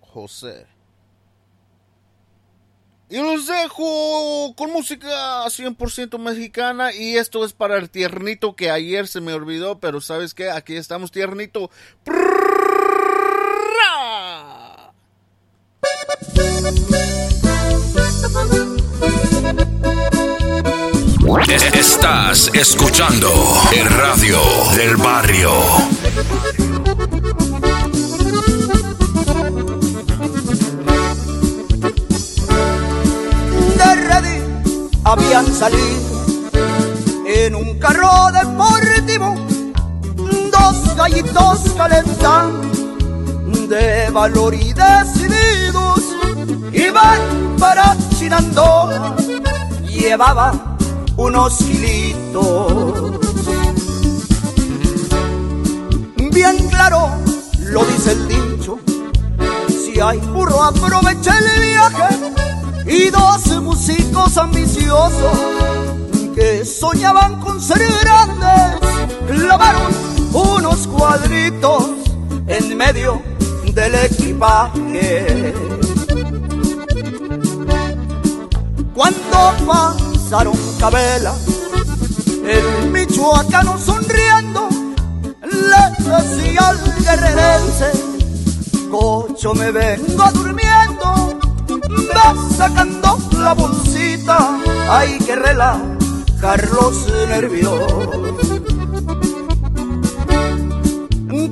José. 0.00 0.66
Y 3.08 3.18
los 3.18 3.46
dejo 3.46 4.54
con 4.56 4.72
música 4.72 5.44
100% 5.44 6.18
mexicana 6.18 6.92
y 6.92 7.16
esto 7.16 7.44
es 7.44 7.52
para 7.52 7.78
el 7.78 7.88
tiernito 7.88 8.54
que 8.54 8.70
ayer 8.70 9.06
se 9.06 9.22
me 9.22 9.32
olvidó, 9.32 9.78
pero 9.78 10.00
sabes 10.02 10.34
qué, 10.34 10.50
aquí 10.50 10.74
estamos 10.74 11.10
tiernito. 11.10 11.70
Estás 21.78 22.50
escuchando 22.54 23.30
el 23.72 23.88
radio 23.88 24.38
del 24.76 24.96
barrio. 24.96 25.50
de 33.76 33.94
ready 33.94 34.42
habían 35.04 35.46
salido 35.54 36.24
en 37.26 37.54
un 37.54 37.78
carro 37.78 38.30
deportivo 38.32 39.34
dos 40.50 40.96
gallitos 40.96 41.60
calentando 41.76 42.97
de 43.68 44.08
valor 44.10 44.54
y 44.54 44.72
decididos 44.72 46.00
iban 46.72 47.56
para 47.58 47.94
Chinandó 48.18 49.14
llevaba 49.86 50.76
unos 51.16 51.58
kilitos. 51.58 53.20
Bien 56.16 56.68
claro 56.70 57.10
lo 57.60 57.84
dice 57.84 58.12
el 58.12 58.28
dicho 58.28 58.78
si 59.68 60.00
hay 60.00 60.18
burro 60.18 60.62
aprovecha 60.62 61.36
el 61.38 61.60
viaje. 61.60 62.34
Y 62.86 63.10
dos 63.10 63.46
músicos 63.62 64.38
ambiciosos 64.38 65.38
que 66.34 66.64
soñaban 66.64 67.38
con 67.40 67.60
ser 67.60 67.82
grandes 68.00 68.78
clavaron 69.26 69.92
unos 70.32 70.86
cuadritos 70.86 71.90
en 72.46 72.76
medio 72.78 73.20
del 73.78 73.94
equipaje. 73.94 75.54
Cuando 78.92 79.38
pasaron 79.68 80.58
Cabela, 80.80 81.34
el 82.44 82.90
michoacano 82.90 83.78
sonriendo 83.78 84.68
le 85.42 86.10
decía 86.10 86.68
al 86.68 86.78
guerrerense, 87.04 87.92
Cocho 88.90 89.54
me 89.54 89.70
vengo 89.70 90.24
durmiendo 90.32 91.38
va 92.16 92.34
sacando 92.56 93.16
la 93.38 93.54
bolsita, 93.54 94.58
hay 94.90 95.18
que 95.18 95.36
relajar 95.36 96.68
los 96.72 97.06
nervios. 97.28 97.80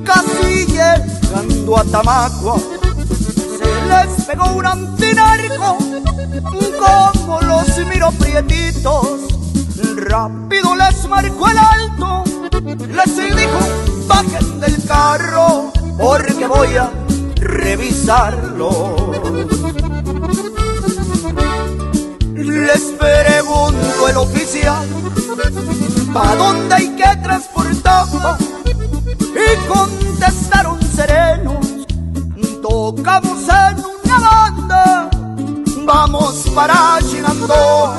Casi 0.03 0.65
llegando 1.67 1.77
a 1.77 1.83
Tamacua, 1.83 2.57
se 3.57 3.65
les 3.87 4.25
pegó 4.25 4.51
un 4.51 4.65
antinarco, 4.65 5.77
como 6.79 7.41
los 7.41 7.77
miro 7.89 8.11
prietitos, 8.11 9.21
rápido 9.95 10.75
les 10.75 11.07
marcó 11.07 11.49
el 11.49 11.57
alto, 11.57 12.23
les 12.61 13.15
dijo, 13.15 13.59
bajen 14.07 14.59
del 14.59 14.85
carro, 14.85 15.71
porque 15.97 16.47
voy 16.47 16.75
a 16.77 16.89
revisarlo. 17.35 19.11
Les 22.33 22.81
pregunto 22.97 24.09
el 24.09 24.17
oficial, 24.17 24.87
¿pa' 26.13 26.35
dónde 26.35 26.75
hay 26.75 26.95
que 26.95 27.15
transportar? 27.23 28.05
Y 29.19 29.67
contestaron 29.67 30.76
serenos, 30.97 31.63
tocamos 32.63 33.43
en 33.43 33.83
una 34.03 34.19
banda, 34.19 35.09
vamos 35.85 36.49
para 36.55 36.97
Chinandó 37.07 37.93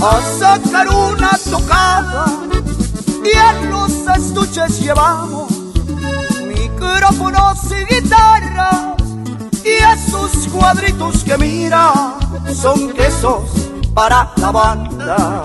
a 0.00 0.20
sacar 0.38 0.88
una 0.88 1.38
tocada. 1.50 2.24
Y 3.22 3.36
en 3.36 3.70
los 3.70 3.92
estuches 4.16 4.80
llevamos 4.80 5.52
micrófonos 6.46 7.58
y 7.70 7.94
guitarras. 7.94 8.96
Y 9.62 9.74
esos 9.94 10.48
cuadritos 10.48 11.22
que 11.24 11.36
mira 11.36 11.92
son 12.54 12.88
quesos 12.94 13.42
para 13.92 14.32
la 14.38 14.50
banda. 14.50 15.42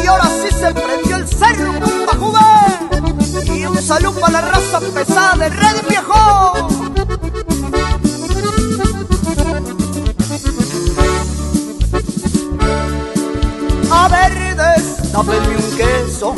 Y 0.00 0.06
ahora 0.06 0.30
sí 0.40 0.54
se 0.54 0.72
prendió 0.72 1.16
el 1.16 1.26
cerro 1.26 1.93
Juve 2.18 3.54
y 3.54 3.66
un 3.66 3.80
saludo 3.82 4.20
para 4.20 4.32
la 4.32 4.40
raza 4.42 4.80
pesada 4.80 5.36
de 5.36 5.48
Red 5.48 5.88
Viejo. 5.88 6.68
A 13.90 14.08
ver, 14.08 14.56
dame 15.12 15.38
un 15.38 15.76
queso 15.76 16.34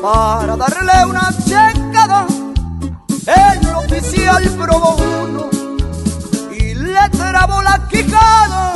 para 0.00 0.56
darle 0.56 1.06
una 1.08 1.32
checada. 1.44 2.26
El 3.26 3.68
oficial 3.74 4.42
probó 4.60 4.96
uno 4.96 5.50
y 6.50 6.74
le 6.74 7.08
trabó 7.10 7.62
la 7.62 7.88
quijada. 7.88 8.72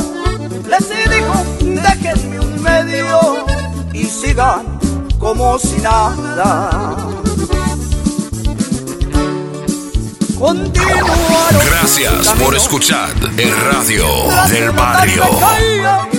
Les 0.69 0.89
dijo, 0.89 1.35
déjenme 1.61 2.41
un 2.41 2.63
medio 2.63 3.47
y 3.93 4.05
sigan 4.05 4.76
como 5.27 5.59
si 5.59 5.77
nada. 5.79 6.71
Continuaron 10.39 11.67
Gracias 11.69 12.29
por 12.39 12.55
escuchar 12.55 13.11
el 13.37 13.51
radio 13.61 14.07
del 14.49 14.71
barrio. 14.71 16.16